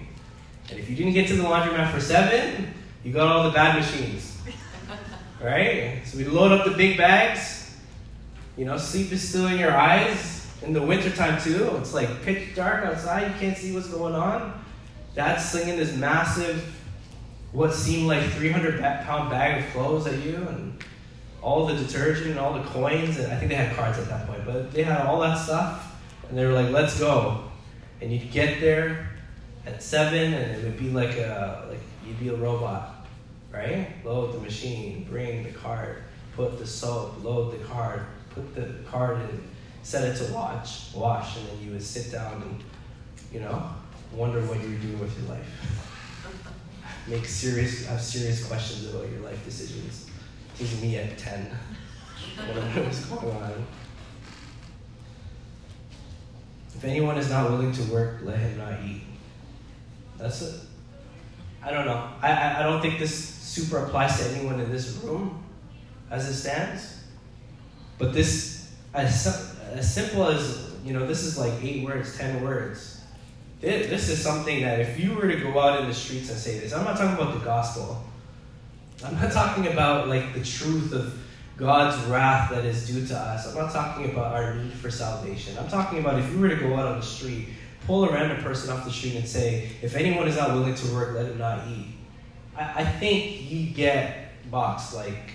[0.70, 2.72] And if you didn't get to the laundromat for 7,
[3.04, 4.38] you got all the bad machines,
[5.42, 6.02] right?
[6.04, 7.76] So we load up the big bags.
[8.56, 11.76] You know, sleep is still in your eyes in the wintertime too.
[11.78, 14.62] It's like pitch dark outside, you can't see what's going on.
[15.14, 16.74] Dad's slinging this massive,
[17.52, 20.82] what seemed like 300 pound bag of clothes at you, and
[21.42, 23.18] all the detergent and all the coins.
[23.18, 25.91] And I think they had cards at that point, but they had all that stuff,
[26.32, 27.44] and they were like, "Let's go."
[28.00, 29.10] And you'd get there
[29.66, 33.06] at seven, and it would be like a like you'd be a robot,
[33.52, 33.88] right?
[34.02, 36.02] Load the machine, bring the card,
[36.34, 39.42] put the soap, load the card, put the card in,
[39.82, 42.64] set it to watch, wash, and then you would sit down and,
[43.30, 43.70] you know,
[44.10, 45.86] wonder what you're doing with your life.
[47.08, 50.06] Make serious, have serious questions about your life decisions.
[50.56, 51.50] Teaching me at 10.
[52.46, 53.66] Whatever was going on.
[56.74, 59.02] If anyone is not willing to work, let him not eat.
[60.18, 60.60] That's it.
[61.62, 62.08] I don't know.
[62.20, 65.44] I, I, I don't think this super applies to anyone in this room
[66.10, 67.04] as it stands.
[67.98, 73.00] But this, as, as simple as, you know, this is like eight words, ten words.
[73.60, 76.58] This is something that if you were to go out in the streets and say
[76.58, 78.02] this, I'm not talking about the gospel.
[79.04, 81.16] I'm not talking about like the truth of
[81.56, 83.46] God's wrath that is due to us.
[83.48, 85.56] I'm not talking about our need for salvation.
[85.58, 87.48] I'm talking about if you were to go out on the street,
[87.86, 90.94] pull a random person off the street and say, if anyone is not willing to
[90.94, 91.86] work, let him not eat.
[92.56, 95.32] I, I think you get boxed like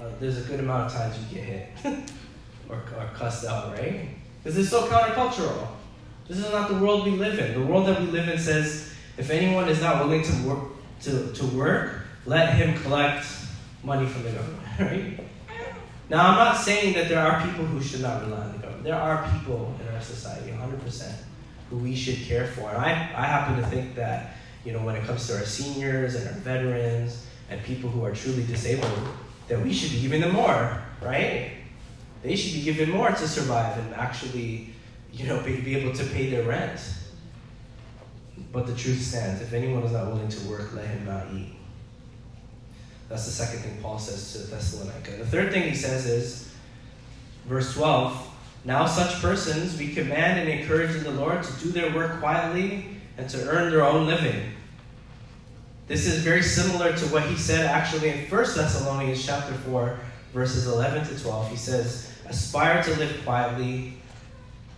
[0.00, 1.68] uh, there's a good amount of times you get hit
[2.68, 4.08] or, or cussed out, right?
[4.42, 5.68] Because it's so countercultural.
[6.28, 7.54] This is not the world we live in.
[7.54, 10.64] The world that we live in says if anyone is not willing to work,
[11.02, 13.26] to, to work, let him collect
[13.84, 15.20] money from the government, right?
[16.10, 18.84] Now, I'm not saying that there are people who should not rely on the government.
[18.84, 21.12] There are people in our society, 100%,
[21.70, 22.68] who we should care for.
[22.68, 26.14] And I, I happen to think that, you know, when it comes to our seniors
[26.14, 29.08] and our veterans and people who are truly disabled,
[29.48, 31.52] that we should be giving them more, right?
[32.22, 34.70] They should be given more to survive and actually,
[35.12, 36.80] you know, be, be able to pay their rent.
[38.52, 39.40] But the truth stands.
[39.42, 41.54] If anyone is not willing to work, let him not eat.
[43.14, 45.12] That's the second thing Paul says to Thessalonica.
[45.12, 46.52] The third thing he says is,
[47.46, 48.28] verse 12,
[48.64, 52.88] now such persons we command and encourage in the Lord to do their work quietly
[53.16, 54.54] and to earn their own living.
[55.86, 59.96] This is very similar to what he said actually in 1 Thessalonians chapter 4,
[60.32, 61.50] verses 11 to 12.
[61.50, 63.94] He says, Aspire to live quietly,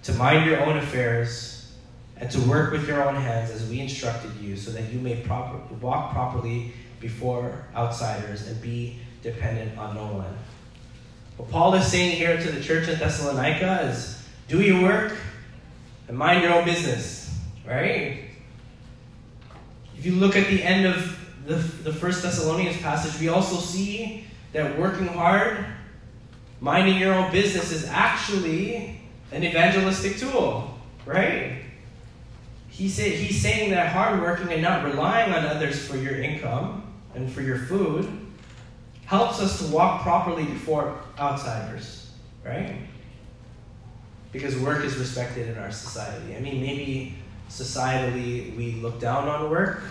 [0.02, 1.72] to mind your own affairs,
[2.18, 5.22] and to work with your own hands as we instructed you, so that you may
[5.22, 10.36] proper, walk properly before outsiders and be dependent on no one.
[11.36, 15.16] What Paul is saying here to the church at Thessalonica is do your work
[16.08, 18.24] and mind your own business, right?
[19.98, 24.26] If you look at the end of the, the First Thessalonians passage, we also see
[24.52, 25.66] that working hard,
[26.60, 29.00] minding your own business is actually
[29.32, 31.62] an evangelistic tool, right?
[32.68, 36.85] He said, he's saying that hard working and not relying on others for your income
[37.16, 38.08] and for your food
[39.06, 42.10] helps us to walk properly before outsiders,
[42.44, 42.76] right?
[44.32, 46.36] Because work is respected in our society.
[46.36, 47.16] I mean, maybe
[47.48, 49.82] societally we look down on work,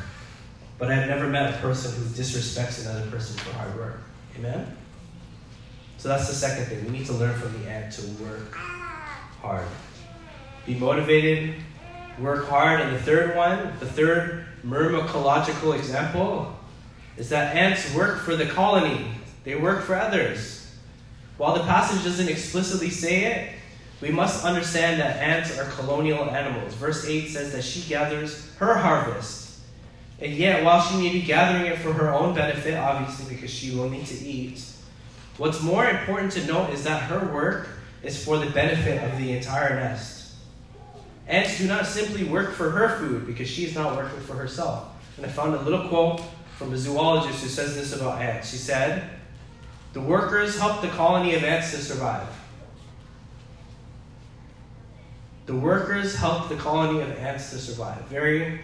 [0.78, 4.02] but I've never met a person who disrespects another person for hard work.
[4.38, 4.78] Amen?
[5.98, 6.86] So that's the second thing.
[6.86, 9.66] We need to learn from the ant to work hard.
[10.66, 11.56] Be motivated,
[12.20, 12.82] work hard.
[12.82, 16.56] And the third one, the third myrmecological example,
[17.18, 19.08] is that ants work for the colony,
[19.44, 20.74] they work for others.
[21.38, 23.54] While the passage doesn't explicitly say it,
[24.02, 26.74] we must understand that ants are colonial animals.
[26.74, 29.60] Verse 8 says that she gathers her harvest.
[30.20, 33.76] And yet, while she may be gathering it for her own benefit, obviously because she
[33.76, 34.62] will need to eat,
[35.38, 37.68] What's more important to note is that her work
[38.04, 40.36] is for the benefit of the entire nest.
[41.28, 44.86] Ants do not simply work for her food because she is not working for herself.
[45.18, 46.22] And I found a little quote
[46.58, 48.50] from a zoologist who says this about ants.
[48.50, 49.10] She said,
[49.94, 52.28] The workers help the colony of ants to survive.
[55.46, 58.02] The workers help the colony of ants to survive.
[58.06, 58.62] Very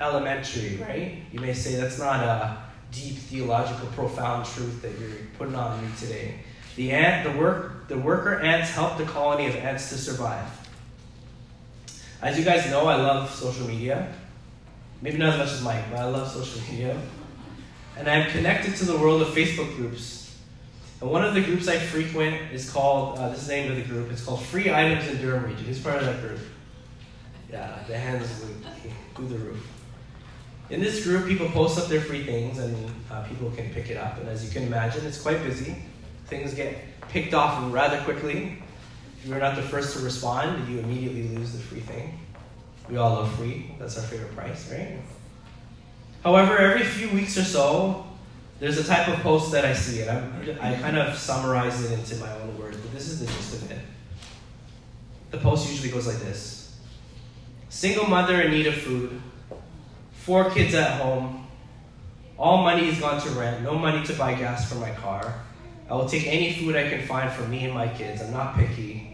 [0.00, 1.18] elementary, right?
[1.30, 5.90] You may say that's not a deep theological, profound truth that you're putting on me
[5.98, 6.36] today.
[6.76, 10.46] The ant, the work, the worker ants help the colony of ants to survive.
[12.22, 14.14] As you guys know, I love social media.
[15.02, 16.96] Maybe not as much as Mike, but I love social media.
[17.98, 20.38] And I'm connected to the world of Facebook groups.
[21.00, 23.76] And one of the groups I frequent is called, uh, this is the name of
[23.76, 25.64] the group, it's called Free Items in Durham Region.
[25.64, 26.38] Who's part of that group?
[27.50, 28.44] Yeah, the hands
[29.16, 29.68] through the roof.
[30.70, 32.74] In this group, people post up their free things and
[33.10, 34.18] uh, people can pick it up.
[34.18, 35.76] And as you can imagine, it's quite busy.
[36.26, 36.78] Things get
[37.08, 38.62] picked off rather quickly.
[39.20, 42.20] If you're not the first to respond, you immediately lose the free thing.
[42.88, 44.98] We all love free, that's our favorite price, right?
[46.22, 48.06] However, every few weeks or so,
[48.60, 51.98] there's a type of post that I see, and I'm, i kind of summarize it
[51.98, 53.78] into my own words, but this is the gist of it.
[55.30, 56.78] The post usually goes like this
[57.68, 59.20] Single mother in need of food
[60.22, 61.44] four kids at home,
[62.38, 65.42] all money has gone to rent, no money to buy gas for my car.
[65.90, 68.22] I will take any food I can find for me and my kids.
[68.22, 69.11] I'm not picky.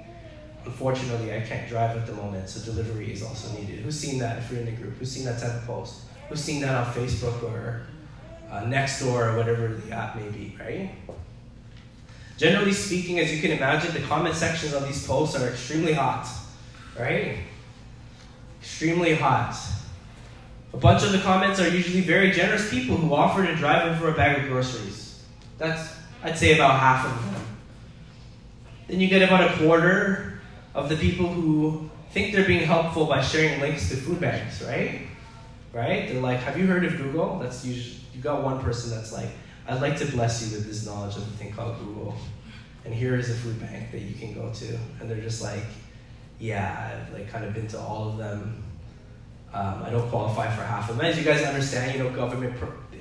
[0.64, 3.80] Unfortunately, I can't drive at the moment, so delivery is also needed.
[3.80, 4.94] Who's seen that if you're in the group?
[4.98, 6.02] Who's seen that type of post?
[6.28, 7.86] Who's seen that on Facebook or
[8.50, 10.90] uh, Nextdoor or whatever the app may be, right?
[12.36, 16.28] Generally speaking, as you can imagine, the comment sections on these posts are extremely hot,
[16.98, 17.38] right?
[18.60, 19.56] Extremely hot.
[20.72, 24.08] A bunch of the comments are usually very generous people who offer to drive for
[24.08, 25.24] a bag of groceries.
[25.56, 27.42] That's, I'd say, about half of them.
[28.86, 30.37] Then you get about a quarter
[30.78, 35.02] of the people who think they're being helpful by sharing links to food banks, right?
[35.72, 36.08] Right?
[36.08, 37.38] They're like, have you heard of Google?
[37.38, 39.28] That's usually, you got one person that's like,
[39.66, 42.14] I'd like to bless you with this knowledge of a thing called Google.
[42.84, 44.78] And here is a food bank that you can go to.
[45.00, 45.64] And they're just like,
[46.38, 48.64] yeah, I've like kind of been to all of them
[49.52, 51.06] um, I don't qualify for half of them.
[51.06, 52.54] As you guys understand, you know, government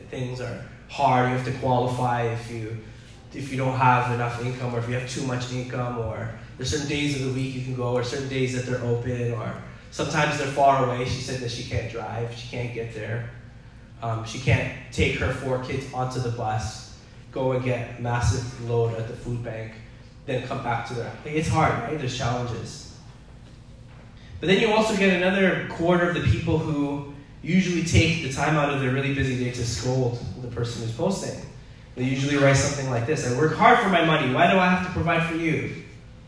[0.09, 1.29] things are hard.
[1.29, 2.77] You have to qualify if you
[3.33, 6.71] if you don't have enough income or if you have too much income or there's
[6.71, 9.61] certain days of the week you can go or certain days that they're open or
[9.91, 11.05] sometimes they're far away.
[11.05, 12.35] She said that she can't drive.
[12.35, 13.29] She can't get there.
[14.01, 16.99] Um, she can't take her four kids onto the bus,
[17.31, 19.73] go and get massive load at the food bank,
[20.25, 21.09] then come back to the.
[21.25, 21.97] It's hard, right?
[21.97, 22.95] There's challenges.
[24.39, 28.55] But then you also get another quarter of the people who usually take the time
[28.55, 31.41] out of their really busy day to scold the person who's posting.
[31.95, 34.31] They usually write something like this I work hard for my money.
[34.31, 35.83] Why do I have to provide for you?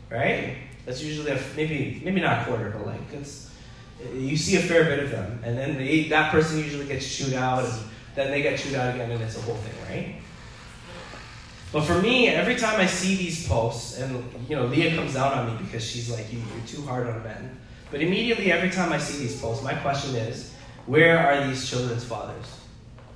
[0.10, 0.58] Right?
[0.86, 3.54] That's usually a, maybe, maybe not a quarter, but like it's,
[4.14, 5.40] you see a fair bit of them.
[5.44, 7.84] And then they, that person usually gets chewed out, and
[8.16, 10.22] then they get chewed out again, and it's a whole thing, right?
[11.72, 15.34] But for me, every time I see these posts, and you know, Leah comes out
[15.34, 17.60] on me because she's like, you, you're too hard on men.
[17.92, 20.54] But immediately, every time I see these posts, my question is,
[20.88, 22.46] where are these children's fathers?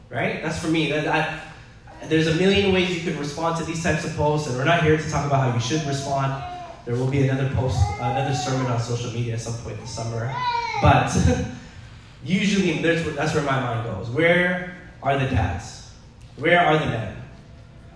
[0.09, 0.43] Right?
[0.43, 0.91] That's for me.
[0.91, 4.57] That, I, there's a million ways you could respond to these types of posts, and
[4.57, 6.52] we're not here to talk about how you should respond.
[6.85, 10.33] There will be another post, another sermon on social media at some point this summer.
[10.81, 11.15] But
[12.25, 14.09] usually, that's where my mind goes.
[14.09, 15.91] Where are the dads?
[16.35, 17.15] Where are the men?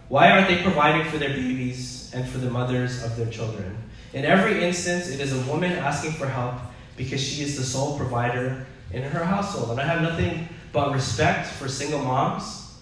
[0.08, 3.76] Why aren't they providing for their babies and for the mothers of their children?
[4.14, 6.56] In every instance, it is a woman asking for help
[6.96, 9.72] because she is the sole provider in her household.
[9.72, 12.74] And I have nothing but respect for single moms.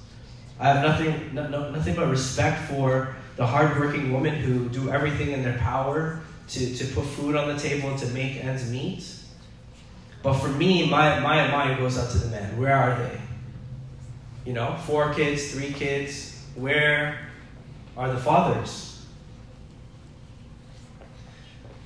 [0.59, 5.31] I have nothing, no, no, nothing but respect for the hardworking women who do everything
[5.31, 9.05] in their power to, to put food on the table and to make ends meet.
[10.23, 12.57] But for me, my, my mind goes out to the men.
[12.57, 13.21] Where are they?
[14.45, 16.43] You know, four kids, three kids.
[16.55, 17.29] Where
[17.97, 19.05] are the fathers?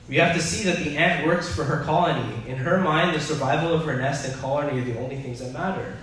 [0.07, 2.33] We have to see that the ant works for her colony.
[2.47, 5.53] In her mind, the survival of her nest and colony are the only things that
[5.53, 5.97] matter.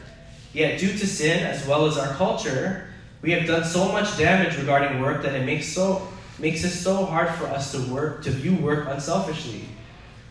[0.53, 2.86] Yet, due to sin as well as our culture,
[3.23, 6.07] we have done so much damage regarding work that it makes so
[6.39, 9.65] makes it so hard for us to work to view work unselfishly.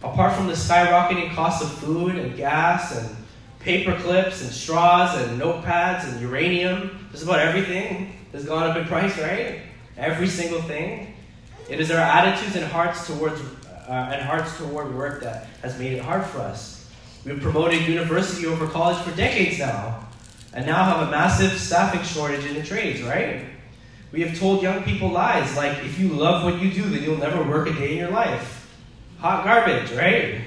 [0.03, 3.15] Apart from the skyrocketing cost of food and gas and
[3.59, 8.85] paper clips and straws and notepads and uranium, just about everything has gone up in
[8.85, 9.61] price, right?
[9.97, 11.15] Every single thing.
[11.67, 13.41] It is our attitudes and hearts towards
[13.87, 16.89] uh, and hearts toward work that has made it hard for us.
[17.25, 20.04] We've promoted university over college for decades now,
[20.55, 23.45] and now have a massive staffing shortage in the trades, right?
[24.13, 27.17] We have told young people lies like, if you love what you do, then you'll
[27.17, 28.73] never work a day in your life.
[29.19, 30.39] Hot garbage, right?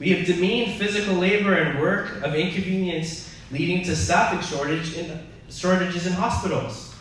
[0.00, 6.08] We have demeaned physical labor and work of inconvenience, leading to staffing shortage in, shortages
[6.08, 6.92] in hospitals.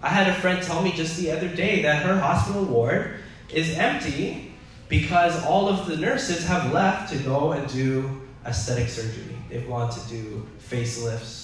[0.00, 3.16] I had a friend tell me just the other day that her hospital ward
[3.52, 4.54] is empty
[4.88, 9.36] because all of the nurses have left to go and do aesthetic surgery.
[9.50, 11.43] They've gone to do facelifts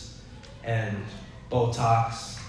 [0.64, 0.96] and
[1.50, 2.40] Botox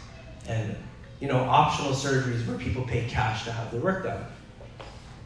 [0.48, 0.76] and
[1.20, 4.26] you know optional surgeries where people pay cash to have their work done.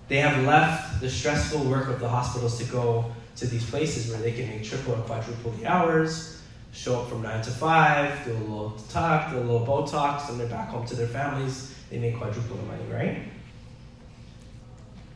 [0.08, 4.22] They have left the stressful work of the hospitals to go to these places where
[4.22, 6.42] they can make triple or quadruple the hours,
[6.74, 10.40] show up from nine to five, do a little talk, do a little Botox, and
[10.40, 11.74] they're back home to their families.
[11.90, 13.24] They make quadruple the money, right?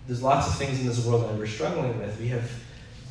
[0.08, 2.20] There's lots of things in this world that we're struggling with.
[2.20, 2.50] We have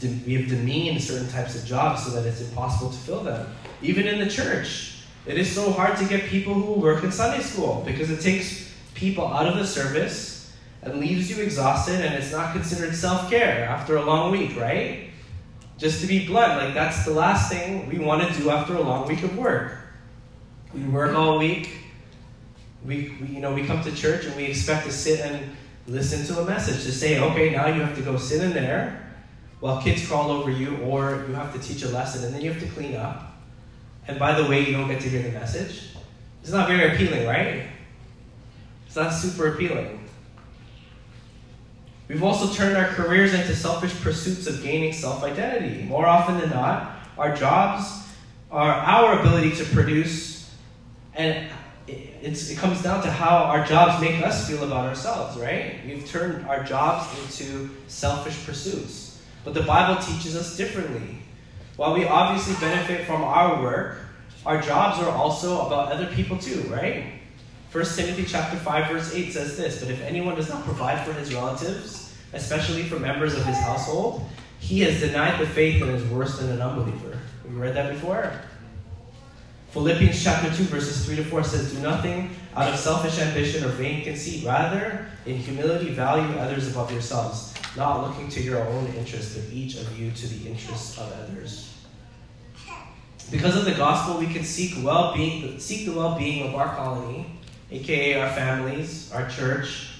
[0.03, 3.53] we have demeaned certain types of jobs so that it's impossible to fill them.
[3.82, 7.42] Even in the church, it is so hard to get people who work in Sunday
[7.42, 12.30] school because it takes people out of the service and leaves you exhausted, and it's
[12.30, 15.11] not considered self care after a long week, right?
[15.76, 18.80] Just to be blunt, like that's the last thing we want to do after a
[18.80, 19.76] long week of work.
[20.72, 21.70] We work all week.
[22.84, 25.57] We, we, you know, we come to church and we expect to sit and
[25.88, 29.08] listen to a message to say, okay, now you have to go sit in there
[29.61, 32.53] while kids crawl over you, or you have to teach a lesson and then you
[32.53, 33.37] have to clean up.
[34.07, 35.91] And by the way, you don't get to hear the message.
[36.43, 37.65] It's not very appealing, right?
[38.87, 39.99] It's not super appealing.
[42.09, 45.83] We've also turned our careers into selfish pursuits of gaining self identity.
[45.83, 48.03] More often than not, our jobs
[48.51, 50.51] are our ability to produce,
[51.15, 51.51] and
[51.87, 55.81] it comes down to how our jobs make us feel about ourselves, right?
[55.85, 59.08] We've turned our jobs into selfish pursuits.
[59.49, 61.20] But the Bible teaches us differently.
[61.76, 63.96] While we obviously benefit from our work,
[64.44, 67.14] our jobs are also about other people too, right?
[67.72, 71.14] 1 Timothy chapter 5 verse 8 says this, but if anyone does not provide for
[71.14, 74.28] his relatives, especially for members of his household,
[74.59, 77.18] he has denied the faith and is worse than an unbeliever.
[77.44, 78.30] Have you read that before?
[79.70, 83.68] Philippians chapter 2 verses 3 to 4 says, Do nothing out of selfish ambition or
[83.68, 84.44] vain conceit.
[84.44, 89.77] Rather, in humility value others above yourselves not looking to your own interest, but each
[89.77, 91.75] of you to the interests of others.
[93.31, 97.27] Because of the gospel, we can seek well-being, seek the well-being of our colony,
[97.71, 99.91] aka our families, our church,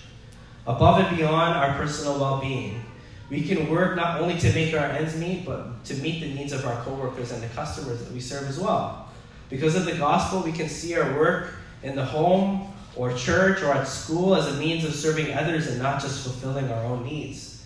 [0.67, 2.83] above and beyond our personal well-being.
[3.29, 6.53] We can work not only to make our ends meet, but to meet the needs
[6.53, 9.11] of our coworkers and the customers that we serve as well.
[9.51, 13.73] Because of the gospel, we can see our work in the home or church or
[13.73, 17.58] at school as a means of serving others and not just fulfilling our own needs.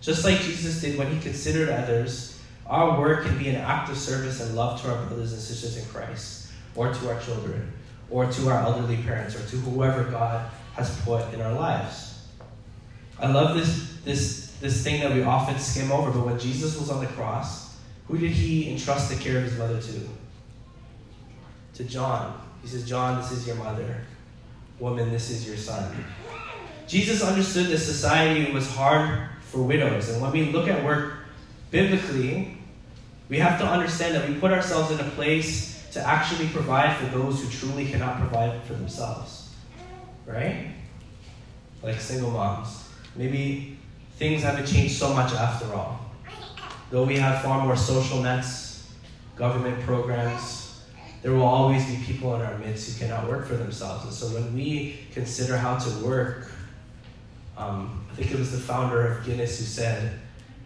[0.00, 3.96] Just like Jesus did when he considered others, our work can be an act of
[3.96, 7.72] service and love to our brothers and sisters in Christ, or to our children,
[8.10, 12.26] or to our elderly parents, or to whoever God has put in our lives.
[13.18, 16.90] I love this, this, this thing that we often skim over, but when Jesus was
[16.90, 17.76] on the cross,
[18.06, 20.08] who did he entrust the care of his mother to?
[21.74, 22.40] To John.
[22.62, 24.02] He says, John, this is your mother.
[24.78, 26.04] Woman, this is your son.
[26.86, 30.10] Jesus understood that society was hard for widows.
[30.10, 31.14] And when we look at work
[31.70, 32.58] biblically,
[33.28, 37.06] we have to understand that we put ourselves in a place to actually provide for
[37.06, 39.54] those who truly cannot provide for themselves.
[40.26, 40.72] Right?
[41.82, 42.88] Like single moms.
[43.16, 43.78] Maybe
[44.16, 46.00] things haven't changed so much after all.
[46.90, 48.90] Though we have far more social nets,
[49.36, 50.82] government programs,
[51.22, 54.04] there will always be people in our midst who cannot work for themselves.
[54.04, 56.50] And so when we consider how to work
[57.58, 60.18] um, I think it was the founder of Guinness who said,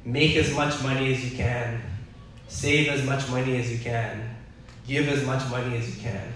[0.05, 1.81] make as much money as you can,
[2.49, 4.37] save as much money as you can,
[4.87, 6.33] give as much money as you can.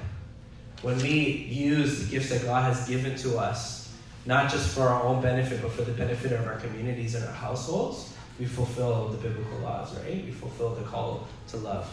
[0.81, 3.95] When we use the gifts that God has given to us,
[4.25, 7.33] not just for our own benefit, but for the benefit of our communities and our
[7.33, 10.25] households, we fulfill the biblical laws, right?
[10.25, 11.89] We fulfill the call to love.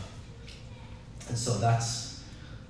[1.28, 2.24] And so that's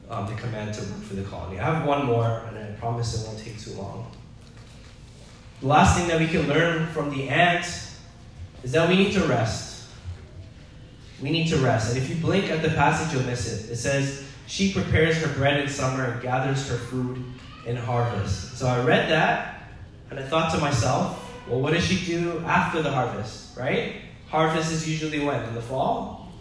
[0.09, 1.59] um, the command to work for the colony.
[1.59, 4.11] I have one more, and I promise it won't take too long.
[5.63, 7.63] The last thing that we can learn from the ant
[8.63, 9.87] is that we need to rest.
[11.21, 11.95] We need to rest.
[11.95, 13.71] And if you blink at the passage, you'll miss it.
[13.71, 17.23] It says, She prepares her bread in summer and gathers her food
[17.65, 18.57] in harvest.
[18.57, 19.63] So I read that
[20.09, 24.01] and I thought to myself, well, what does she do after the harvest, right?
[24.27, 25.41] Harvest is usually when?
[25.45, 26.33] In the fall?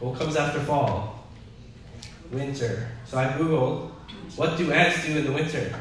[0.00, 1.26] What comes after fall?
[2.30, 2.88] Winter.
[3.04, 3.90] So I Googled,
[4.36, 5.78] what do ants do in the winter?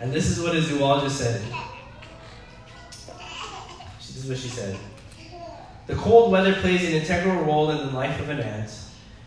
[0.00, 1.42] And this is what a zoologist said.
[4.22, 4.78] This is what she said.
[5.88, 8.70] The cold weather plays an integral role in the life of an ant.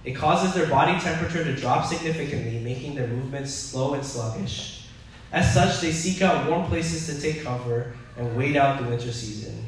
[0.05, 4.85] It causes their body temperature to drop significantly, making their movements slow and sluggish.
[5.33, 9.11] As such, they seek out warm places to take cover and wait out the winter
[9.11, 9.65] season.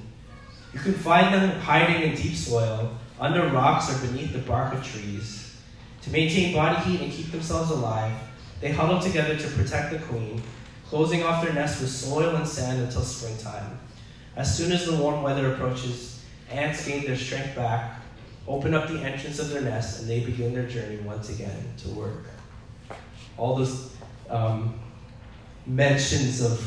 [0.73, 4.85] You can find them hiding in deep soil, under rocks, or beneath the bark of
[4.85, 5.57] trees.
[6.03, 8.13] To maintain body heat and keep themselves alive,
[8.61, 10.41] they huddle together to protect the queen,
[10.87, 13.77] closing off their nest with soil and sand until springtime.
[14.37, 17.99] As soon as the warm weather approaches, ants gain their strength back,
[18.47, 21.89] open up the entrance of their nest, and they begin their journey once again to
[21.89, 22.25] work.
[23.35, 23.95] All those
[24.29, 24.79] um,
[25.65, 26.63] mentions of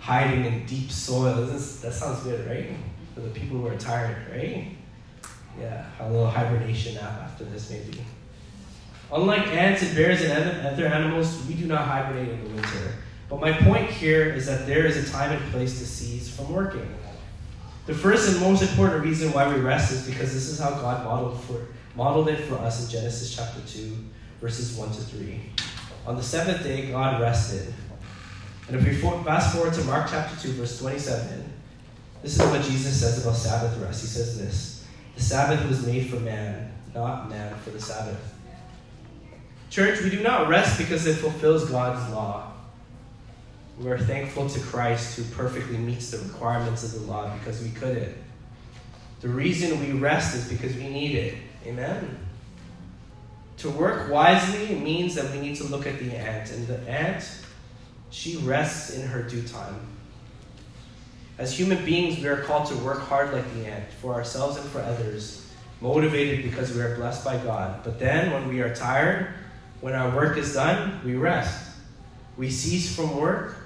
[0.00, 2.70] hiding in deep soil, this, that sounds good, right?
[3.14, 4.76] For the people who are tired, right?
[5.60, 8.04] Yeah, a little hibernation nap after this, maybe.
[9.12, 12.94] Unlike ants and bears and other animals, we do not hibernate in the winter.
[13.28, 16.52] But my point here is that there is a time and place to cease from
[16.52, 16.88] working.
[17.84, 21.04] The first and most important reason why we rest is because this is how God
[21.04, 21.66] modeled, for,
[21.96, 23.96] modeled it for us in Genesis chapter 2,
[24.40, 25.40] verses 1 to 3.
[26.06, 27.74] On the seventh day, God rested.
[28.68, 31.52] And if we fast forward to Mark chapter 2, verse 27,
[32.22, 34.02] this is what Jesus says about Sabbath rest.
[34.02, 38.32] He says this The Sabbath was made for man, not man for the Sabbath.
[39.70, 42.51] Church, we do not rest because it fulfills God's law.
[43.82, 47.70] We are thankful to Christ who perfectly meets the requirements of the law because we
[47.70, 48.16] couldn't.
[49.20, 51.34] The reason we rest is because we need it.
[51.66, 52.18] Amen?
[53.58, 56.52] To work wisely means that we need to look at the ant.
[56.52, 57.24] And the ant,
[58.10, 59.80] she rests in her due time.
[61.38, 64.68] As human beings, we are called to work hard like the ant, for ourselves and
[64.70, 67.82] for others, motivated because we are blessed by God.
[67.82, 69.34] But then, when we are tired,
[69.80, 71.70] when our work is done, we rest.
[72.36, 73.56] We cease from work.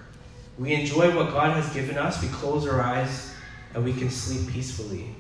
[0.59, 2.23] We enjoy what God has given us.
[2.23, 3.35] We close our eyes
[3.75, 5.15] and we can sleep peacefully.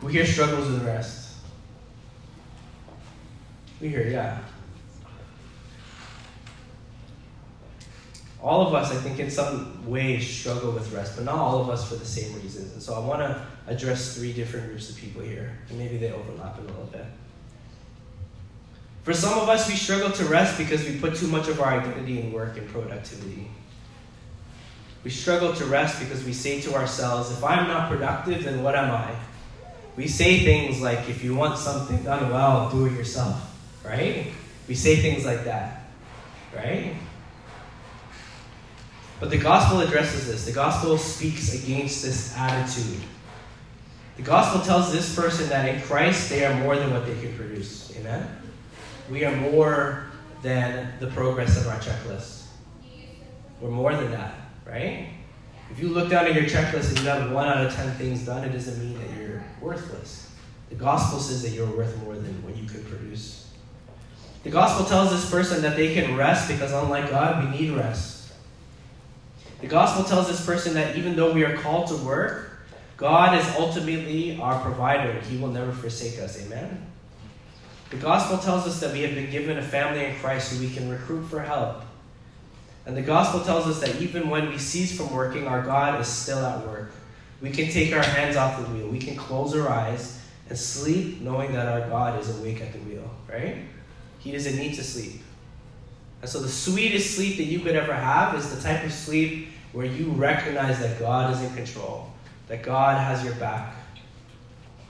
[0.00, 1.36] Who here struggles with rest?
[3.80, 4.38] We hear, yeah.
[8.40, 11.70] All of us, I think, in some ways struggle with rest, but not all of
[11.70, 12.72] us for the same reasons.
[12.72, 16.12] And so I want to address three different groups of people here, and maybe they
[16.12, 17.04] overlap a little bit.
[19.02, 21.80] For some of us, we struggle to rest because we put too much of our
[21.80, 23.48] identity in work and productivity.
[25.08, 28.74] We struggle to rest because we say to ourselves, if I'm not productive, then what
[28.74, 29.16] am I?
[29.96, 34.26] We say things like, if you want something done well, do it yourself, right?
[34.68, 35.88] We say things like that,
[36.54, 36.94] right?
[39.18, 40.44] But the gospel addresses this.
[40.44, 43.00] The gospel speaks against this attitude.
[44.18, 47.34] The gospel tells this person that in Christ they are more than what they can
[47.34, 47.96] produce.
[47.96, 48.28] Amen?
[49.10, 50.10] We are more
[50.42, 52.48] than the progress of our checklist.
[53.62, 54.34] We're more than that,
[54.68, 55.08] right?
[55.70, 58.24] If you look down at your checklist and you have one out of ten things
[58.24, 60.32] done, it doesn't mean that you're worthless.
[60.70, 63.50] The gospel says that you're worth more than what you could produce.
[64.44, 68.32] The gospel tells this person that they can rest because, unlike God, we need rest.
[69.60, 72.60] The gospel tells this person that even though we are called to work,
[72.96, 75.10] God is ultimately our provider.
[75.10, 76.40] And he will never forsake us.
[76.44, 76.86] Amen?
[77.90, 80.72] The gospel tells us that we have been given a family in Christ who we
[80.72, 81.82] can recruit for help.
[82.88, 86.08] And the gospel tells us that even when we cease from working, our God is
[86.08, 86.90] still at work.
[87.42, 88.88] We can take our hands off the wheel.
[88.88, 90.18] We can close our eyes
[90.48, 93.58] and sleep knowing that our God is awake at the wheel, right?
[94.20, 95.20] He doesn't need to sleep.
[96.22, 99.48] And so the sweetest sleep that you could ever have is the type of sleep
[99.72, 102.10] where you recognize that God is in control,
[102.46, 103.76] that God has your back.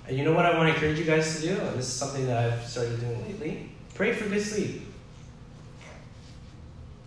[0.07, 1.61] And you know what I want to encourage you guys to do?
[1.61, 3.71] And this is something that I've started doing lately.
[3.97, 4.83] Pray for good sleep.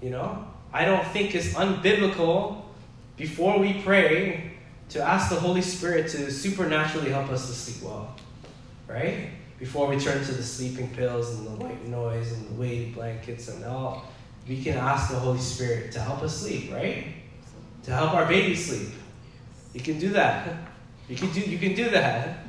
[0.01, 0.50] You know?
[0.73, 2.61] I don't think it's unbiblical
[3.17, 4.53] before we pray
[4.89, 8.15] to ask the Holy Spirit to supernaturally help us to sleep well.
[8.87, 9.29] Right?
[9.59, 13.47] Before we turn to the sleeping pills and the white noise and the weighted blankets
[13.47, 14.05] and all,
[14.47, 17.05] we can ask the Holy Spirit to help us sleep, right?
[17.83, 18.89] To help our baby sleep.
[19.73, 20.55] You can do that.
[21.07, 22.39] You can do you can do that.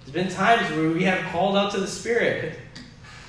[0.00, 2.58] There's been times where we have called out to the Spirit.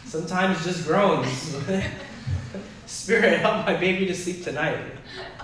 [0.05, 1.55] Sometimes just groans.
[2.95, 4.79] Spirit, help my baby to sleep tonight.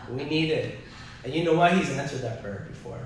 [0.09, 0.79] We need it.
[1.23, 1.73] And you know what?
[1.73, 2.99] He's answered that prayer before.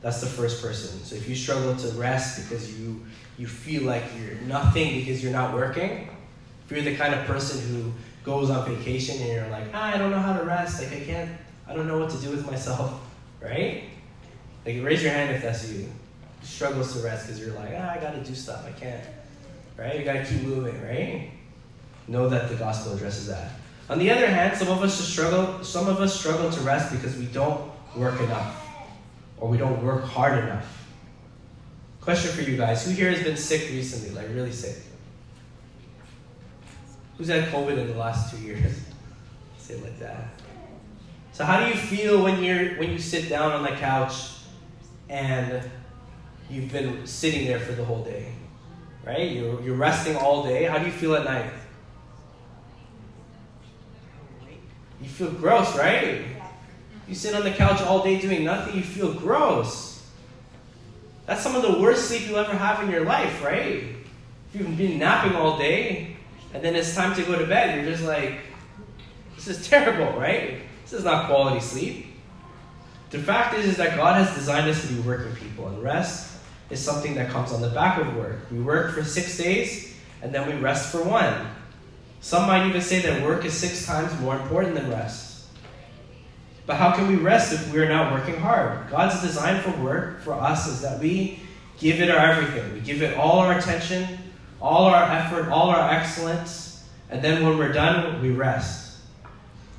[0.00, 0.98] That's the first person.
[1.04, 3.04] So if you struggle to rest because you
[3.38, 6.08] you feel like you're nothing because you're not working,
[6.64, 7.92] if you're the kind of person who
[8.24, 11.04] goes on vacation and you're like, ah, I don't know how to rest, like I
[11.04, 11.30] can't,
[11.66, 13.00] I don't know what to do with myself,
[13.40, 13.84] right?
[14.66, 15.88] Like raise your hand if that's you.
[16.42, 19.04] Struggles to rest because you're like, ah, I gotta do stuff, I can't.
[19.76, 19.98] Right?
[19.98, 21.30] You gotta keep moving, right?
[22.08, 23.52] Know that the gospel addresses that.
[23.88, 27.16] On the other hand, some of us struggle some of us struggle to rest because
[27.16, 28.58] we don't work enough.
[29.38, 30.86] Or we don't work hard enough.
[32.00, 32.84] Question for you guys.
[32.84, 34.10] Who here has been sick recently?
[34.10, 34.76] Like really sick?
[37.18, 38.80] Who's had COVID in the last two years?
[39.58, 40.40] Say it like that.
[41.32, 44.32] So how do you feel when you're when you sit down on the couch
[45.08, 45.62] and
[46.50, 48.32] you've been sitting there for the whole day?
[49.04, 49.30] Right?
[49.32, 50.64] You're, you're resting all day.
[50.64, 51.50] How do you feel at night?
[55.02, 56.24] You feel gross, right?
[57.08, 60.08] You sit on the couch all day doing nothing, you feel gross.
[61.26, 63.84] That's some of the worst sleep you'll ever have in your life, right?
[64.54, 66.16] If you've been napping all day
[66.54, 68.40] and then it's time to go to bed, you're just like,
[69.34, 70.60] this is terrible, right?
[70.84, 72.06] This is not quality sleep.
[73.10, 76.38] The fact is, is that God has designed us to be working people, and rest
[76.70, 78.38] is something that comes on the back of work.
[78.50, 81.48] We work for six days, and then we rest for one.
[82.22, 85.44] Some might even say that work is six times more important than rest.
[86.66, 88.88] But how can we rest if we're not working hard?
[88.88, 91.40] God's design for work for us is that we
[91.78, 92.74] give it our everything.
[92.74, 94.06] We give it all our attention,
[94.60, 99.00] all our effort, all our excellence, and then when we're done, we rest.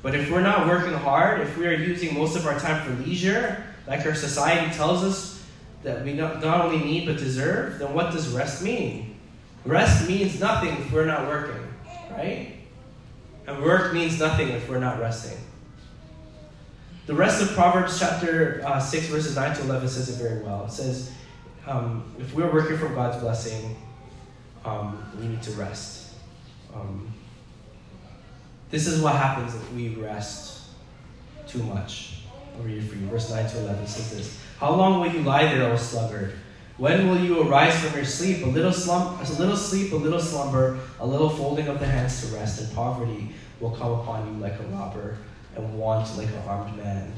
[0.02, 3.02] But if we're not working hard, if we are using most of our time for
[3.04, 5.42] leisure, like our society tells us
[5.82, 9.18] that we not only need but deserve, then what does rest mean?
[9.64, 11.63] Rest means nothing if we're not working
[12.16, 12.54] right?
[13.46, 15.38] And work means nothing if we're not resting.
[17.06, 20.64] The rest of Proverbs chapter uh, 6, verses 9 to 11 says it very well.
[20.64, 21.12] It says,
[21.66, 23.76] um, if we're working for God's blessing,
[24.64, 26.14] um, we need to rest.
[26.74, 27.12] Um,
[28.70, 30.62] this is what happens if we rest
[31.46, 32.22] too much.
[32.56, 33.06] I'll read it for you.
[33.06, 36.32] Verse 9 to 11 says this How long will you lie there, O sluggard?
[36.76, 38.44] When will you arise from your sleep?
[38.44, 42.20] A little slump, a little sleep, a little slumber, a little folding of the hands
[42.22, 45.18] to rest, and poverty will come upon you like a robber,
[45.54, 47.12] and want like an armed man.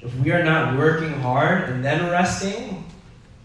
[0.00, 2.84] If we are not working hard and then resting,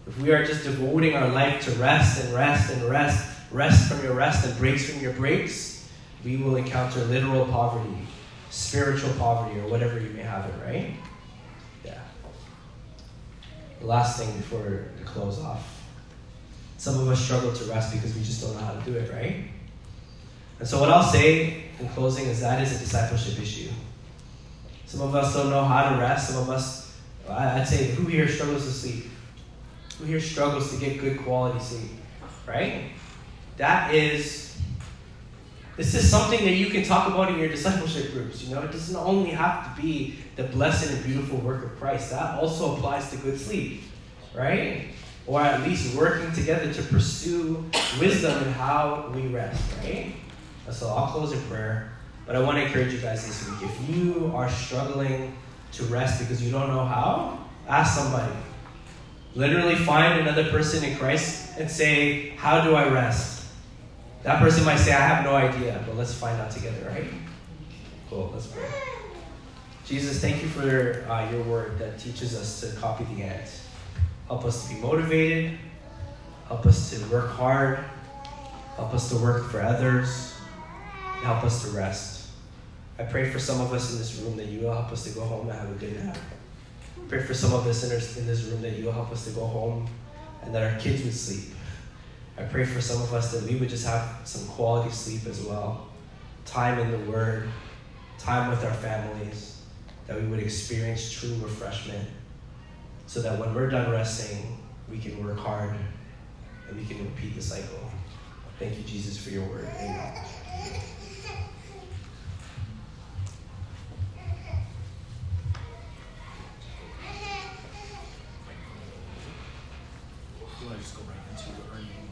[0.06, 4.04] if we are just devoting our life to rest and rest and rest, rest from
[4.04, 5.88] your rest and breaks from your breaks,
[6.22, 7.96] we will encounter literal poverty,
[8.50, 10.94] spiritual poverty, or whatever you may have it, right?
[13.84, 15.82] The last thing before we close off.
[16.78, 19.12] Some of us struggle to rest because we just don't know how to do it,
[19.12, 19.44] right?
[20.58, 23.68] And so, what I'll say in closing is that is a discipleship issue.
[24.86, 26.30] Some of us don't know how to rest.
[26.30, 26.96] Some of us,
[27.28, 29.04] I'd say, who here struggles to sleep?
[29.98, 31.90] Who here struggles to get good quality sleep?
[32.46, 32.84] Right?
[33.58, 34.43] That is,
[35.76, 38.44] this is something that you can talk about in your discipleship groups.
[38.44, 42.10] You know, it doesn't only have to be the blessed and beautiful work of Christ.
[42.10, 43.82] That also applies to good sleep,
[44.34, 44.86] right?
[45.26, 47.64] Or at least working together to pursue
[47.98, 50.12] wisdom in how we rest, right?
[50.70, 51.90] So I'll close in prayer.
[52.26, 53.68] But I want to encourage you guys this week.
[53.68, 55.36] If you are struggling
[55.72, 58.32] to rest because you don't know how, ask somebody.
[59.34, 63.33] Literally find another person in Christ and say, How do I rest?
[64.24, 67.04] That person might say, I have no idea, but let's find out together, right?
[68.08, 68.64] Cool, let's pray.
[69.84, 73.50] Jesus, thank you for uh, your word that teaches us to copy the ant.
[74.26, 75.58] Help us to be motivated.
[76.48, 77.84] Help us to work hard.
[78.76, 80.34] Help us to work for others.
[81.16, 82.30] And help us to rest.
[82.98, 85.10] I pray for some of us in this room that you will help us to
[85.10, 86.16] go home and have a good nap.
[87.08, 87.82] Pray for some of us
[88.16, 89.86] in this room that you will help us to go home
[90.42, 91.54] and that our kids would sleep.
[92.36, 95.40] I pray for some of us that we would just have some quality sleep as
[95.42, 95.88] well.
[96.44, 97.48] Time in the Word,
[98.18, 99.62] time with our families
[100.06, 102.08] that we would experience true refreshment
[103.06, 104.58] so that when we're done resting,
[104.90, 105.74] we can work hard
[106.68, 107.90] and we can repeat the cycle.
[108.58, 109.68] Thank you, Jesus, for your word.
[109.78, 110.24] Amen.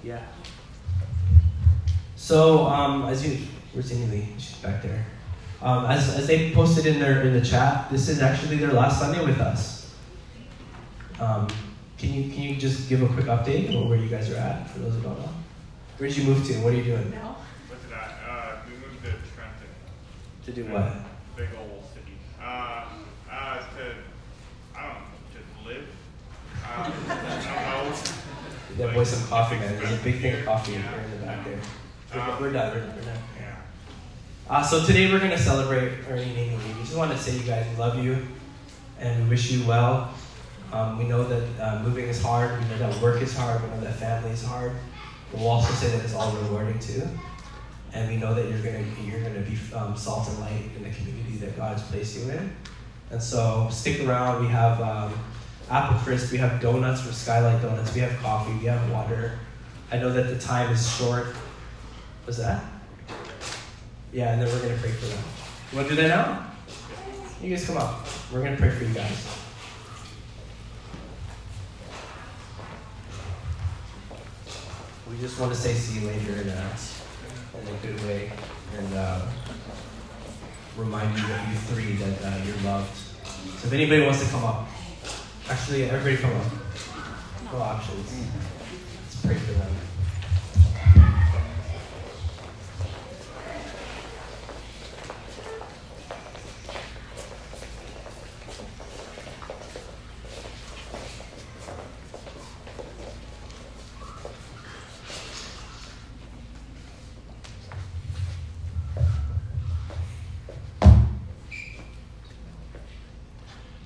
[0.03, 0.21] Yeah.
[2.17, 4.29] So, um, as you, where's Lee?
[4.39, 5.05] She's back there.
[5.61, 9.01] Um, as, as they posted in their in the chat, this is actually their last
[9.01, 9.95] Sunday with us.
[11.21, 11.47] Um,
[11.99, 14.69] can you can you just give a quick update on where you guys are at
[14.71, 15.29] for those who don't know?
[15.99, 16.55] Where did you move to?
[16.65, 17.11] What are you doing?
[17.13, 17.37] No.
[17.69, 18.19] What's that?
[18.29, 19.69] Uh, we moved to Trenton.
[20.47, 20.93] To do what?
[21.37, 22.17] Big old city.
[22.41, 22.87] Uh,
[23.31, 23.95] uh, to
[24.75, 25.89] I don't know, to live.
[26.65, 28.22] Uh, I don't know.
[28.79, 29.77] That boy some coffee, man.
[29.77, 31.05] There's a big thing of coffee yeah.
[31.05, 31.59] in the back there.
[32.11, 32.41] We're done.
[32.41, 32.97] We're done.
[32.97, 33.23] We're done.
[34.49, 36.57] Uh, so today we're going to celebrate Ernie and Amy.
[36.57, 38.27] We just want to say you guys we love you
[38.99, 40.13] and we wish you well.
[40.73, 42.59] Um, we know that uh, moving is hard.
[42.61, 43.63] We know that work is hard.
[43.63, 44.73] We know that family is hard.
[45.31, 47.03] But we'll also say that it's all rewarding too.
[47.95, 50.71] And we know that you're going to you're going to be um, salt and light
[50.77, 52.53] in the community that God's placed you in.
[53.11, 54.43] And so stick around.
[54.43, 55.15] We have um,
[55.73, 56.31] apple crisp.
[56.31, 57.95] We have donuts from Skylight Donuts.
[57.95, 58.53] We have coffee.
[58.59, 59.39] We have water.
[59.91, 61.29] I know that the time is short.
[62.27, 62.63] Was that?
[64.13, 65.25] Yeah, and then we're gonna pray for them.
[65.73, 66.47] You wanna do that now?
[67.43, 68.07] You guys come up.
[68.31, 69.39] We're gonna pray for you guys.
[75.11, 76.77] We just want to say see you later in a,
[77.61, 78.33] in a good way
[78.79, 79.21] and uh,
[80.77, 82.97] remind you of you three that uh, you're loved.
[82.97, 84.69] So if anybody wants to come up,
[85.49, 86.47] actually everybody come up.
[86.47, 88.27] Uh, no options.
[89.03, 89.73] Let's pray for them.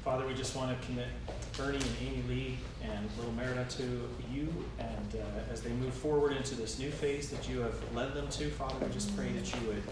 [0.05, 1.09] Father, we just want to commit
[1.57, 4.53] Bernie and Amy Lee and little Merida to you.
[4.79, 8.29] And uh, as they move forward into this new phase that you have led them
[8.29, 9.83] to, Father, we just pray that you would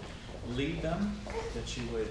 [0.57, 1.19] lead them,
[1.55, 2.11] that you would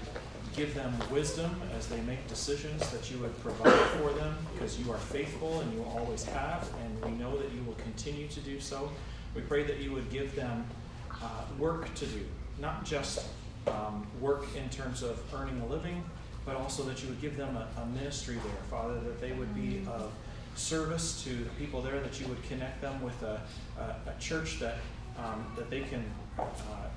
[0.56, 4.90] give them wisdom as they make decisions, that you would provide for them because you
[4.92, 6.68] are faithful and you always have.
[6.84, 8.90] And we know that you will continue to do so.
[9.34, 10.64] We pray that you would give them
[11.10, 11.26] uh,
[11.58, 12.24] work to do,
[12.60, 13.26] not just
[13.66, 16.04] um, work in terms of earning a living,
[16.44, 19.54] but also that you would give them a, a ministry there, Father, that they would
[19.54, 20.12] be of
[20.54, 23.40] service to the people there, that you would connect them with a,
[23.78, 24.76] a, a church that,
[25.18, 26.04] um, that they can
[26.38, 26.42] uh,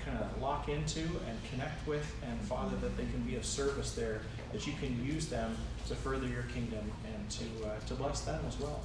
[0.04, 3.92] kind of lock into and connect with, and Father, that they can be of service
[3.94, 5.56] there, that you can use them
[5.88, 8.82] to further your kingdom and to, uh, to bless them as well.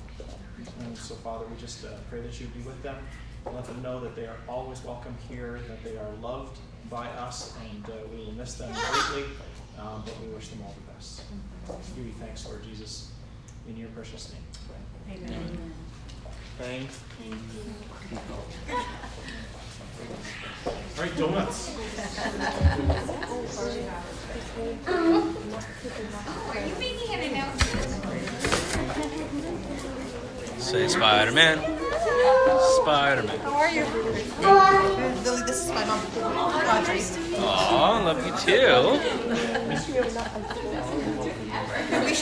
[0.80, 2.96] And so, Father, we just uh, pray that you be with them.
[3.46, 6.58] Let them know that they are always welcome here, that they are loved
[6.90, 9.28] by us, and uh, we will miss them greatly,
[9.78, 11.22] um, but we wish them all the best.
[11.96, 13.11] Give you thanks, Lord Jesus,
[13.68, 14.42] in your precious name.
[15.10, 15.72] Amen.
[16.58, 17.00] Thanks.
[20.66, 21.76] All right, donuts.
[26.48, 27.80] Are you making an announcement?
[30.60, 31.58] Say Spider Man.
[32.82, 33.38] Spider Man.
[33.40, 33.84] How are you?
[35.24, 37.02] Lily, this is my mom, Audrey.
[37.38, 38.98] Aw, love you too.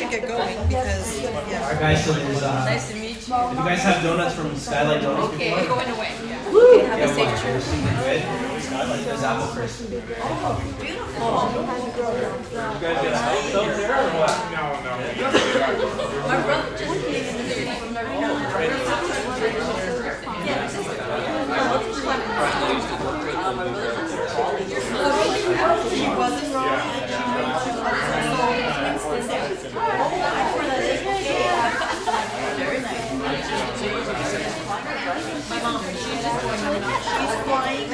[0.01, 1.69] And we should get going because, yeah.
[1.69, 2.05] right, guys.
[2.05, 3.17] So there's uh, Nice to meet you.
[3.17, 6.13] if you guys have donuts from Skylight Donuts Okay, before, going away.
[6.25, 7.61] yeah, have a safe trip.
[8.01, 8.23] Good.
[9.05, 9.91] There's apple crisp.
[9.91, 10.01] You
[12.81, 14.35] guys get a house out there or what?
[14.51, 14.93] No, no.
[16.29, 17.93] My brother just came in the here from
[25.91, 27.01] She wasn't wrong.
[35.51, 36.71] My mom, she's just going to
[37.01, 37.91] She's flying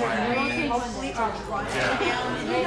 [0.00, 2.36] down and then we hopefully are flying down.
[2.36, 2.66] and then-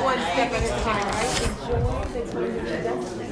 [0.00, 1.42] one step at a time, right?
[1.46, 3.29] And Joel, that's what it is.